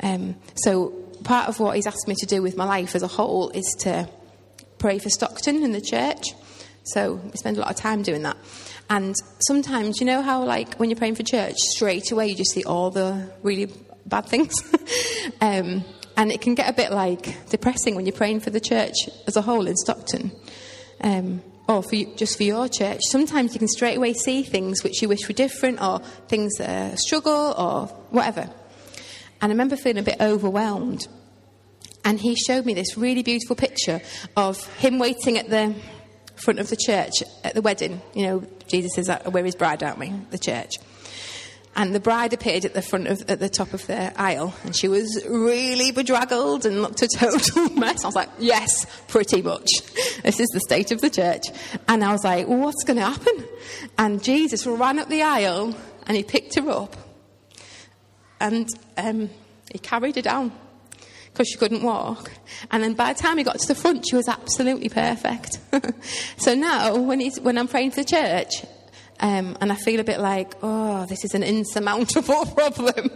Um, 0.01 0.35
so, 0.55 0.89
part 1.23 1.49
of 1.49 1.59
what 1.59 1.75
he's 1.75 1.87
asked 1.87 2.07
me 2.07 2.15
to 2.19 2.25
do 2.25 2.41
with 2.41 2.55
my 2.55 2.65
life 2.65 2.95
as 2.95 3.03
a 3.03 3.07
whole 3.07 3.49
is 3.49 3.65
to 3.81 4.09
pray 4.77 4.99
for 4.99 5.09
Stockton 5.09 5.63
and 5.63 5.73
the 5.73 5.81
church. 5.81 6.23
So, 6.83 7.15
we 7.15 7.31
spend 7.33 7.57
a 7.57 7.61
lot 7.61 7.69
of 7.69 7.75
time 7.75 8.01
doing 8.01 8.23
that. 8.23 8.37
And 8.89 9.15
sometimes, 9.39 9.99
you 9.99 10.05
know 10.05 10.21
how, 10.21 10.43
like, 10.45 10.75
when 10.75 10.89
you're 10.89 10.97
praying 10.97 11.15
for 11.15 11.23
church, 11.23 11.55
straight 11.57 12.11
away 12.11 12.27
you 12.27 12.35
just 12.35 12.51
see 12.51 12.63
all 12.63 12.91
the 12.91 13.29
really 13.43 13.71
bad 14.05 14.27
things? 14.27 14.53
um, 15.41 15.83
and 16.15 16.31
it 16.31 16.39
can 16.39 16.55
get 16.55 16.69
a 16.69 16.73
bit, 16.73 16.91
like, 16.91 17.49
depressing 17.49 17.95
when 17.95 18.05
you're 18.05 18.15
praying 18.15 18.39
for 18.39 18.51
the 18.51 18.61
church 18.61 18.95
as 19.27 19.35
a 19.35 19.41
whole 19.41 19.67
in 19.67 19.75
Stockton. 19.75 20.31
Um, 21.01 21.41
or 21.67 21.81
for 21.83 21.95
you, 21.95 22.13
just 22.15 22.37
for 22.37 22.43
your 22.43 22.67
church, 22.67 23.01
sometimes 23.09 23.53
you 23.53 23.59
can 23.59 23.67
straight 23.67 23.97
away 23.97 24.13
see 24.13 24.43
things 24.43 24.83
which 24.83 25.01
you 25.01 25.09
wish 25.09 25.27
were 25.27 25.33
different, 25.33 25.81
or 25.81 25.99
things 26.27 26.53
that 26.57 26.93
are 26.93 26.97
struggle, 26.97 27.53
or 27.57 27.87
whatever. 28.11 28.49
And 29.41 29.51
I 29.51 29.53
remember 29.53 29.75
feeling 29.75 29.97
a 29.97 30.03
bit 30.03 30.21
overwhelmed. 30.21 31.07
And 32.03 32.19
he 32.19 32.35
showed 32.35 32.65
me 32.65 32.75
this 32.75 32.97
really 32.97 33.23
beautiful 33.23 33.55
picture 33.55 33.99
of 34.37 34.63
him 34.75 34.99
waiting 34.99 35.37
at 35.37 35.49
the 35.49 35.73
front 36.35 36.59
of 36.59 36.69
the 36.69 36.75
church 36.75 37.23
at 37.43 37.55
the 37.55 37.61
wedding. 37.61 38.01
You 38.13 38.27
know, 38.27 38.47
Jesus 38.67 38.97
is 38.97 39.09
we're 39.31 39.43
his 39.43 39.55
bride, 39.55 39.81
aren't 39.81 39.97
we? 39.97 40.13
The 40.29 40.37
church. 40.37 40.75
And 41.77 41.93
the 41.93 41.99
bride 41.99 42.31
appeared 42.31 42.63
at 42.63 42.73
the 42.73 42.81
front 42.81 43.07
of, 43.07 43.29
at 43.29 43.39
the 43.39 43.49
top 43.49 43.73
of 43.73 43.85
the 43.87 44.19
aisle, 44.19 44.53
and 44.63 44.73
she 44.73 44.87
was 44.87 45.25
really 45.27 45.91
bedraggled 45.91 46.65
and 46.65 46.81
looked 46.81 47.01
a 47.01 47.07
total 47.07 47.69
mess. 47.77 48.03
I 48.03 48.07
was 48.07 48.15
like, 48.15 48.29
yes, 48.39 48.85
pretty 49.07 49.41
much. 49.41 49.67
This 50.23 50.39
is 50.39 50.47
the 50.53 50.61
state 50.61 50.91
of 50.91 51.01
the 51.01 51.09
church. 51.09 51.43
And 51.89 52.03
I 52.03 52.13
was 52.13 52.23
like, 52.23 52.47
what's 52.47 52.83
going 52.85 52.97
to 52.97 53.05
happen? 53.05 53.45
And 53.97 54.23
Jesus 54.23 54.65
ran 54.65 54.99
up 54.99 55.09
the 55.09 55.23
aisle 55.23 55.75
and 56.07 56.15
he 56.15 56.23
picked 56.23 56.55
her 56.55 56.69
up 56.69 56.95
and 58.39 58.69
um, 58.97 59.29
he 59.71 59.79
carried 59.79 60.15
her 60.15 60.21
down 60.21 60.51
because 61.33 61.49
she 61.49 61.57
couldn't 61.57 61.83
walk. 61.83 62.31
And 62.71 62.83
then 62.83 62.93
by 62.93 63.11
the 63.11 63.21
time 63.21 63.37
he 63.37 63.43
got 63.43 63.59
to 63.59 63.67
the 63.67 63.75
front, 63.75 64.05
she 64.09 64.15
was 64.15 64.29
absolutely 64.29 64.89
perfect. 64.89 65.59
so 66.37 66.55
now, 66.55 66.95
when, 66.95 67.19
when 67.41 67.57
I'm 67.57 67.67
praying 67.67 67.91
for 67.91 68.01
the 68.01 68.05
church, 68.05 68.65
um, 69.19 69.57
and 69.61 69.71
I 69.71 69.75
feel 69.75 69.99
a 69.99 70.03
bit 70.03 70.19
like, 70.19 70.53
oh, 70.61 71.05
this 71.05 71.23
is 71.23 71.33
an 71.33 71.43
insurmountable 71.43 72.45
problem. 72.55 73.11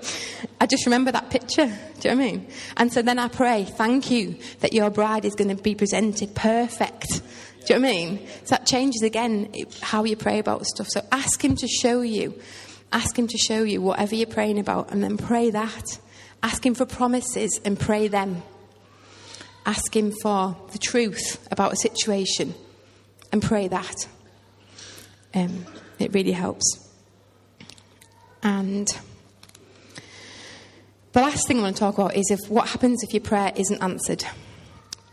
I 0.62 0.66
just 0.66 0.86
remember 0.86 1.12
that 1.12 1.30
picture. 1.30 1.66
Do 1.66 2.10
you 2.10 2.16
know 2.16 2.22
what 2.22 2.30
I 2.30 2.32
mean? 2.32 2.48
And 2.78 2.94
so 2.94 3.02
then 3.02 3.20
I 3.20 3.28
pray, 3.28 3.66
thank 3.66 4.10
you 4.10 4.38
that 4.62 4.72
your 4.72 4.90
bride 4.90 5.26
is 5.26 5.36
going 5.36 5.56
to 5.56 5.62
be 5.62 5.76
presented 5.76 6.34
perfect. 6.36 7.22
Do 7.66 7.74
you 7.74 7.80
know 7.80 7.88
what 7.88 7.94
I 7.94 7.94
mean? 7.94 8.28
So 8.46 8.56
that 8.56 8.66
changes 8.66 9.02
again 9.02 9.54
how 9.82 10.06
you 10.06 10.16
pray 10.16 10.40
about 10.40 10.66
stuff. 10.66 10.88
So 10.90 11.06
ask 11.12 11.44
Him 11.44 11.56
to 11.58 11.68
show 11.68 12.02
you. 12.02 12.40
Ask 12.94 13.20
Him 13.20 13.28
to 13.28 13.38
show 13.38 13.64
you 13.64 13.82
whatever 13.82 14.16
you're 14.16 14.28
praying 14.28 14.58
about, 14.58 14.92
and 14.92 15.04
then 15.04 15.18
pray 15.18 15.50
that. 15.52 16.00
Ask 16.42 16.66
Him 16.66 16.76
for 16.76 16.86
promises 16.86 17.60
and 17.66 17.78
pray 17.78 18.08
them. 18.08 18.42
Ask 19.66 19.96
Him 19.96 20.14
for 20.22 20.56
the 20.72 20.80
truth 20.80 21.46
about 21.52 21.74
a 21.74 21.76
situation 21.76 22.56
and 23.34 23.42
pray 23.42 23.68
that. 23.68 24.08
Um, 25.36 25.66
it 26.00 26.14
really 26.14 26.32
helps. 26.32 26.88
And 28.42 28.88
the 31.12 31.22
last 31.22 31.48
thing 31.48 31.60
I 31.60 31.64
want 31.64 31.76
to 31.76 31.80
talk 31.80 31.96
about 31.96 32.16
is 32.16 32.32
if 32.32 32.50
what 32.50 32.70
happens 32.70 33.04
if 33.04 33.14
your 33.14 33.22
prayer 33.22 33.52
isn't 33.56 33.82
answered, 33.84 34.24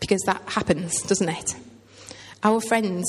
because 0.01 0.21
that 0.27 0.43
happens, 0.47 1.03
doesn't 1.03 1.29
it? 1.29 1.57
Our 2.43 2.61
friend's 2.61 3.07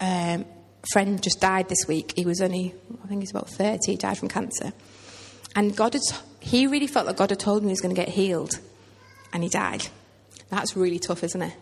um, 0.00 0.44
friend 0.92 1.22
just 1.22 1.40
died 1.40 1.68
this 1.68 1.86
week. 1.86 2.12
He 2.16 2.24
was 2.24 2.40
only, 2.40 2.74
I 3.04 3.08
think 3.08 3.20
he's 3.20 3.30
about 3.30 3.48
30, 3.50 3.78
he 3.84 3.96
died 3.96 4.18
from 4.18 4.28
cancer. 4.28 4.72
And 5.54 5.76
God 5.76 5.94
had, 5.94 6.02
he 6.40 6.66
really 6.66 6.86
felt 6.86 7.06
that 7.06 7.16
God 7.16 7.30
had 7.30 7.40
told 7.40 7.62
him 7.62 7.68
he 7.68 7.72
was 7.72 7.80
going 7.80 7.94
to 7.94 8.00
get 8.00 8.08
healed, 8.08 8.58
and 9.32 9.42
he 9.42 9.48
died. 9.48 9.88
That's 10.48 10.76
really 10.76 10.98
tough, 10.98 11.24
isn't 11.24 11.42
it? 11.42 11.52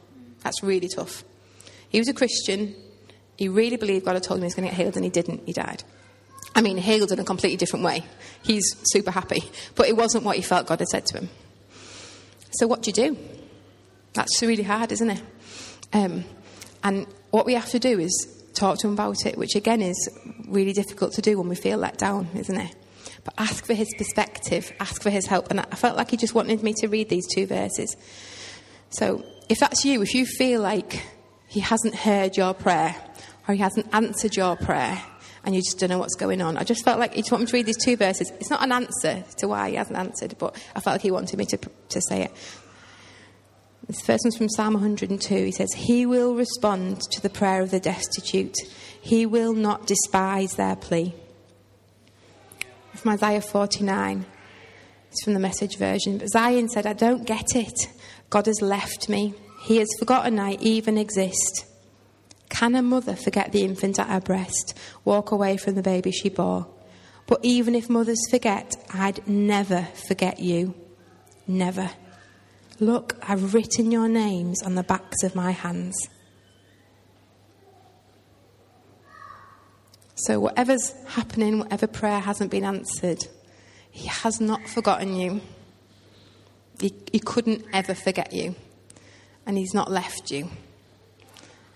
That's 0.42 0.62
really 0.62 0.88
tough. 0.88 1.24
He 1.88 1.98
was 1.98 2.08
a 2.08 2.14
Christian, 2.14 2.74
he 3.38 3.48
really 3.48 3.76
believed 3.76 4.04
God 4.04 4.14
had 4.14 4.24
told 4.24 4.38
him 4.38 4.42
he 4.42 4.46
was 4.46 4.54
going 4.56 4.68
to 4.68 4.74
get 4.74 4.82
healed, 4.82 4.96
and 4.96 5.04
he 5.04 5.10
didn't. 5.10 5.42
He 5.46 5.52
died. 5.52 5.84
I 6.56 6.60
mean, 6.60 6.76
healed 6.76 7.12
in 7.12 7.20
a 7.20 7.24
completely 7.24 7.56
different 7.56 7.84
way. 7.84 8.04
He's 8.42 8.64
super 8.90 9.12
happy. 9.12 9.44
But 9.76 9.86
it 9.86 9.96
wasn't 9.96 10.24
what 10.24 10.34
he 10.34 10.42
felt 10.42 10.66
God 10.66 10.80
had 10.80 10.88
said 10.88 11.06
to 11.06 11.18
him. 11.18 11.30
So, 12.50 12.66
what 12.66 12.82
do 12.82 12.90
you 12.90 12.94
do? 12.94 13.16
That's 14.14 14.42
really 14.42 14.64
hard, 14.64 14.90
isn't 14.90 15.10
it? 15.10 15.22
Um, 15.92 16.24
and 16.82 17.06
what 17.30 17.46
we 17.46 17.54
have 17.54 17.68
to 17.70 17.78
do 17.78 18.00
is 18.00 18.44
talk 18.54 18.78
to 18.78 18.88
him 18.88 18.94
about 18.94 19.24
it, 19.24 19.38
which 19.38 19.54
again 19.54 19.82
is 19.82 20.08
really 20.48 20.72
difficult 20.72 21.12
to 21.12 21.22
do 21.22 21.38
when 21.38 21.48
we 21.48 21.54
feel 21.54 21.78
let 21.78 21.96
down, 21.96 22.28
isn't 22.34 22.56
it? 22.56 22.74
But 23.22 23.34
ask 23.38 23.64
for 23.64 23.74
his 23.74 23.88
perspective, 23.96 24.72
ask 24.80 25.00
for 25.00 25.10
his 25.10 25.26
help. 25.26 25.50
And 25.50 25.60
I 25.60 25.76
felt 25.76 25.96
like 25.96 26.10
he 26.10 26.16
just 26.16 26.34
wanted 26.34 26.64
me 26.64 26.74
to 26.78 26.88
read 26.88 27.08
these 27.08 27.26
two 27.32 27.46
verses. 27.46 27.96
So, 28.90 29.24
if 29.48 29.60
that's 29.60 29.84
you, 29.84 30.02
if 30.02 30.12
you 30.14 30.26
feel 30.26 30.60
like 30.60 31.04
he 31.46 31.60
hasn't 31.60 31.94
heard 31.94 32.36
your 32.36 32.52
prayer, 32.52 32.96
or 33.48 33.54
he 33.54 33.60
hasn't 33.60 33.86
answered 33.92 34.36
your 34.36 34.56
prayer 34.56 35.02
and 35.44 35.54
you 35.54 35.62
just 35.62 35.78
don't 35.78 35.88
know 35.88 35.98
what's 35.98 36.14
going 36.14 36.42
on. 36.42 36.58
I 36.58 36.64
just 36.64 36.84
felt 36.84 36.98
like 36.98 37.14
he 37.14 37.22
just 37.22 37.32
wanted 37.32 37.44
me 37.44 37.50
to 37.50 37.56
read 37.56 37.66
these 37.66 37.82
two 37.82 37.96
verses. 37.96 38.30
It's 38.38 38.50
not 38.50 38.62
an 38.62 38.70
answer 38.70 39.24
to 39.38 39.48
why 39.48 39.70
he 39.70 39.76
hasn't 39.76 39.96
answered, 39.96 40.36
but 40.38 40.54
I 40.76 40.80
felt 40.80 40.94
like 40.94 41.00
he 41.00 41.10
wanted 41.10 41.38
me 41.38 41.46
to, 41.46 41.56
to 41.56 42.00
say 42.02 42.24
it. 42.24 42.32
This 43.86 44.02
first 44.02 44.24
one's 44.24 44.36
from 44.36 44.50
Psalm 44.50 44.74
102. 44.74 45.34
He 45.34 45.50
says, 45.50 45.72
He 45.72 46.04
will 46.04 46.34
respond 46.34 47.00
to 47.12 47.22
the 47.22 47.30
prayer 47.30 47.62
of 47.62 47.70
the 47.70 47.80
destitute. 47.80 48.54
He 49.00 49.24
will 49.24 49.54
not 49.54 49.86
despise 49.86 50.52
their 50.56 50.76
plea. 50.76 51.14
From 52.94 53.12
Isaiah 53.12 53.40
49. 53.40 54.26
It's 55.10 55.24
from 55.24 55.32
the 55.32 55.40
message 55.40 55.78
version. 55.78 56.18
But 56.18 56.28
Zion 56.28 56.68
said, 56.68 56.84
I 56.84 56.92
don't 56.92 57.24
get 57.24 57.56
it. 57.56 57.88
God 58.28 58.44
has 58.44 58.60
left 58.60 59.08
me. 59.08 59.32
He 59.62 59.78
has 59.78 59.88
forgotten 59.98 60.38
I 60.38 60.58
even 60.60 60.98
exist. 60.98 61.64
Can 62.48 62.74
a 62.74 62.82
mother 62.82 63.14
forget 63.14 63.52
the 63.52 63.64
infant 63.64 63.98
at 63.98 64.08
her 64.08 64.20
breast, 64.20 64.76
walk 65.04 65.30
away 65.30 65.56
from 65.56 65.74
the 65.74 65.82
baby 65.82 66.10
she 66.10 66.28
bore? 66.28 66.66
But 67.26 67.40
even 67.42 67.74
if 67.74 67.90
mothers 67.90 68.18
forget, 68.30 68.74
I'd 68.92 69.26
never 69.28 69.82
forget 70.08 70.40
you. 70.40 70.74
Never. 71.46 71.90
Look, 72.80 73.16
I've 73.22 73.54
written 73.54 73.90
your 73.90 74.08
names 74.08 74.62
on 74.62 74.76
the 74.76 74.82
backs 74.82 75.22
of 75.22 75.34
my 75.34 75.50
hands. 75.50 75.96
So, 80.14 80.40
whatever's 80.40 80.94
happening, 81.06 81.60
whatever 81.60 81.86
prayer 81.86 82.20
hasn't 82.20 82.50
been 82.50 82.64
answered, 82.64 83.26
He 83.90 84.06
has 84.08 84.40
not 84.40 84.66
forgotten 84.68 85.14
you. 85.14 85.40
He, 86.80 86.94
he 87.12 87.18
couldn't 87.18 87.64
ever 87.72 87.94
forget 87.94 88.32
you. 88.32 88.56
And 89.46 89.58
He's 89.58 89.74
not 89.74 89.90
left 89.90 90.30
you. 90.30 90.50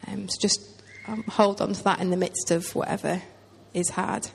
Um, 0.09 0.29
so 0.29 0.39
just 0.41 0.61
um, 1.07 1.25
hold 1.25 1.61
on 1.61 1.73
to 1.73 1.85
that 1.85 2.01
in 2.01 2.11
the 2.11 2.17
midst 2.17 2.51
of 2.51 2.75
whatever 2.75 3.23
is 3.75 3.91
hard. 3.91 4.29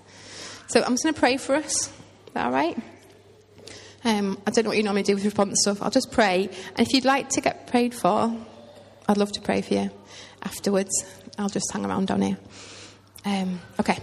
So 0.67 0.84
I'm 0.84 0.93
just 0.93 1.03
going 1.03 1.13
to 1.13 1.19
pray 1.19 1.38
for 1.38 1.56
us. 1.56 1.88
Is 1.88 2.34
that 2.34 2.45
all 2.45 2.51
right? 2.51 2.77
Um, 4.03 4.41
I 4.45 4.51
don't 4.51 4.63
know 4.63 4.69
what 4.69 4.77
you 4.77 4.84
normally 4.84 5.03
do 5.03 5.15
with 5.15 5.25
response 5.25 5.62
stuff. 5.62 5.82
I'll 5.82 5.91
just 5.91 6.12
pray. 6.12 6.49
And 6.75 6.80
if 6.80 6.93
you'd 6.93 7.06
like 7.06 7.30
to 7.30 7.41
get 7.41 7.67
prayed 7.67 7.93
for, 7.93 8.36
I'd 9.08 9.17
love 9.17 9.32
to 9.34 9.41
pray 9.41 9.62
for 9.62 9.73
you 9.73 9.91
afterwards. 10.43 10.91
I'll 11.38 11.49
just 11.49 11.71
hang 11.71 11.86
around 11.86 12.08
down 12.08 12.21
here. 12.21 12.38
Um, 13.25 13.60
okay. 13.80 13.97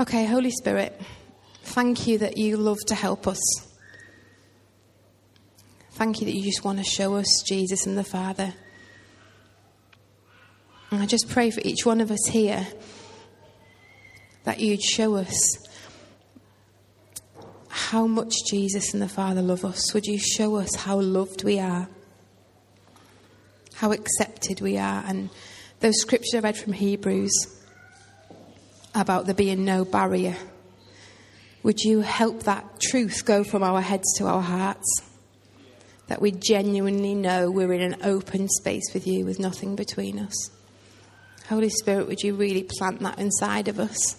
Okay, 0.00 0.24
Holy 0.24 0.50
Spirit, 0.50 1.00
thank 1.62 2.06
you 2.06 2.18
that 2.18 2.36
you 2.36 2.56
love 2.56 2.78
to 2.88 2.94
help 2.94 3.26
us. 3.26 3.40
Thank 5.92 6.20
you 6.20 6.26
that 6.26 6.34
you 6.34 6.42
just 6.42 6.64
want 6.64 6.78
to 6.78 6.84
show 6.84 7.14
us 7.14 7.44
Jesus 7.46 7.86
and 7.86 7.96
the 7.96 8.04
Father. 8.04 8.54
And 10.94 11.02
I 11.02 11.06
just 11.06 11.28
pray 11.28 11.50
for 11.50 11.60
each 11.64 11.84
one 11.84 12.00
of 12.00 12.12
us 12.12 12.24
here 12.30 12.68
that 14.44 14.60
you'd 14.60 14.80
show 14.80 15.16
us 15.16 15.58
how 17.68 18.06
much 18.06 18.32
Jesus 18.48 18.92
and 18.92 19.02
the 19.02 19.08
Father 19.08 19.42
love 19.42 19.64
us. 19.64 19.92
Would 19.92 20.06
you 20.06 20.18
show 20.20 20.54
us 20.54 20.72
how 20.76 21.00
loved 21.00 21.42
we 21.42 21.58
are, 21.58 21.88
how 23.74 23.90
accepted 23.90 24.60
we 24.60 24.78
are? 24.78 25.02
And 25.04 25.30
those 25.80 26.00
scriptures 26.00 26.32
I 26.36 26.38
read 26.38 26.56
from 26.56 26.74
Hebrews 26.74 27.32
about 28.94 29.26
there 29.26 29.34
being 29.34 29.64
no 29.64 29.84
barrier. 29.84 30.36
Would 31.64 31.80
you 31.80 32.02
help 32.02 32.44
that 32.44 32.80
truth 32.80 33.24
go 33.24 33.42
from 33.42 33.64
our 33.64 33.80
heads 33.80 34.16
to 34.18 34.26
our 34.26 34.42
hearts? 34.42 35.02
That 36.06 36.22
we 36.22 36.30
genuinely 36.30 37.16
know 37.16 37.50
we're 37.50 37.72
in 37.72 37.80
an 37.80 37.96
open 38.04 38.48
space 38.48 38.94
with 38.94 39.08
you 39.08 39.24
with 39.24 39.40
nothing 39.40 39.74
between 39.74 40.20
us. 40.20 40.50
Holy 41.48 41.68
Spirit, 41.68 42.08
would 42.08 42.22
you 42.22 42.34
really 42.34 42.62
plant 42.78 43.00
that 43.00 43.18
inside 43.18 43.68
of 43.68 43.78
us? 43.78 44.16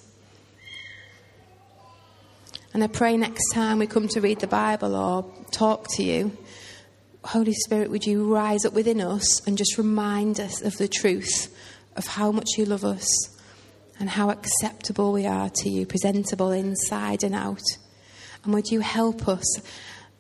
And 2.73 2.83
I 2.83 2.87
pray 2.87 3.17
next 3.17 3.51
time 3.53 3.79
we 3.79 3.87
come 3.87 4.07
to 4.09 4.21
read 4.21 4.41
the 4.41 4.47
Bible 4.47 4.95
or 4.95 5.25
talk 5.51 5.87
to 5.95 6.03
you, 6.03 6.37
Holy 7.23 7.53
Spirit, 7.53 7.89
would 7.89 8.05
you 8.05 8.31
rise 8.31 8.65
up 8.65 8.73
within 8.73 9.01
us 9.01 9.45
and 9.47 9.57
just 9.57 9.79
remind 9.79 10.39
us 10.39 10.61
of 10.61 10.77
the 10.77 10.87
truth 10.87 11.51
of 11.95 12.05
how 12.05 12.31
much 12.31 12.49
you 12.57 12.65
love 12.65 12.85
us 12.85 13.07
and 13.99 14.09
how 14.09 14.29
acceptable 14.29 15.11
we 15.11 15.25
are 15.25 15.49
to 15.49 15.69
you, 15.69 15.87
presentable 15.87 16.51
inside 16.51 17.23
and 17.23 17.33
out. 17.33 17.63
And 18.43 18.53
would 18.53 18.67
you 18.67 18.81
help 18.81 19.27
us 19.27 19.59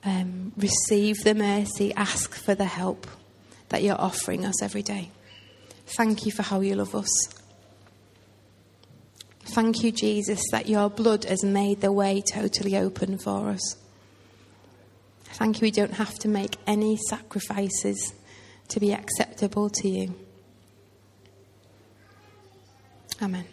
um, 0.03 0.53
receive 0.57 1.17
the 1.23 1.35
mercy, 1.35 1.93
ask 1.93 2.33
for 2.33 2.55
the 2.55 2.65
help 2.65 3.05
that 3.69 3.83
you're 3.83 3.99
offering 4.01 4.45
us 4.45 4.63
every 4.63 4.81
day? 4.81 5.11
Thank 5.85 6.25
you 6.25 6.31
for 6.31 6.43
how 6.43 6.61
you 6.61 6.75
love 6.75 6.95
us. 6.95 7.29
Thank 9.45 9.83
you, 9.83 9.91
Jesus, 9.91 10.41
that 10.51 10.67
your 10.67 10.89
blood 10.89 11.25
has 11.25 11.43
made 11.43 11.81
the 11.81 11.91
way 11.91 12.21
totally 12.21 12.75
open 12.75 13.17
for 13.17 13.49
us. 13.49 13.77
Thank 15.23 15.61
you, 15.61 15.65
we 15.65 15.71
don't 15.71 15.93
have 15.93 16.17
to 16.19 16.27
make 16.27 16.57
any 16.65 16.97
sacrifices 17.09 18.13
to 18.69 18.79
be 18.79 18.93
acceptable 18.93 19.69
to 19.69 19.87
you. 19.87 20.15
Amen. 23.21 23.45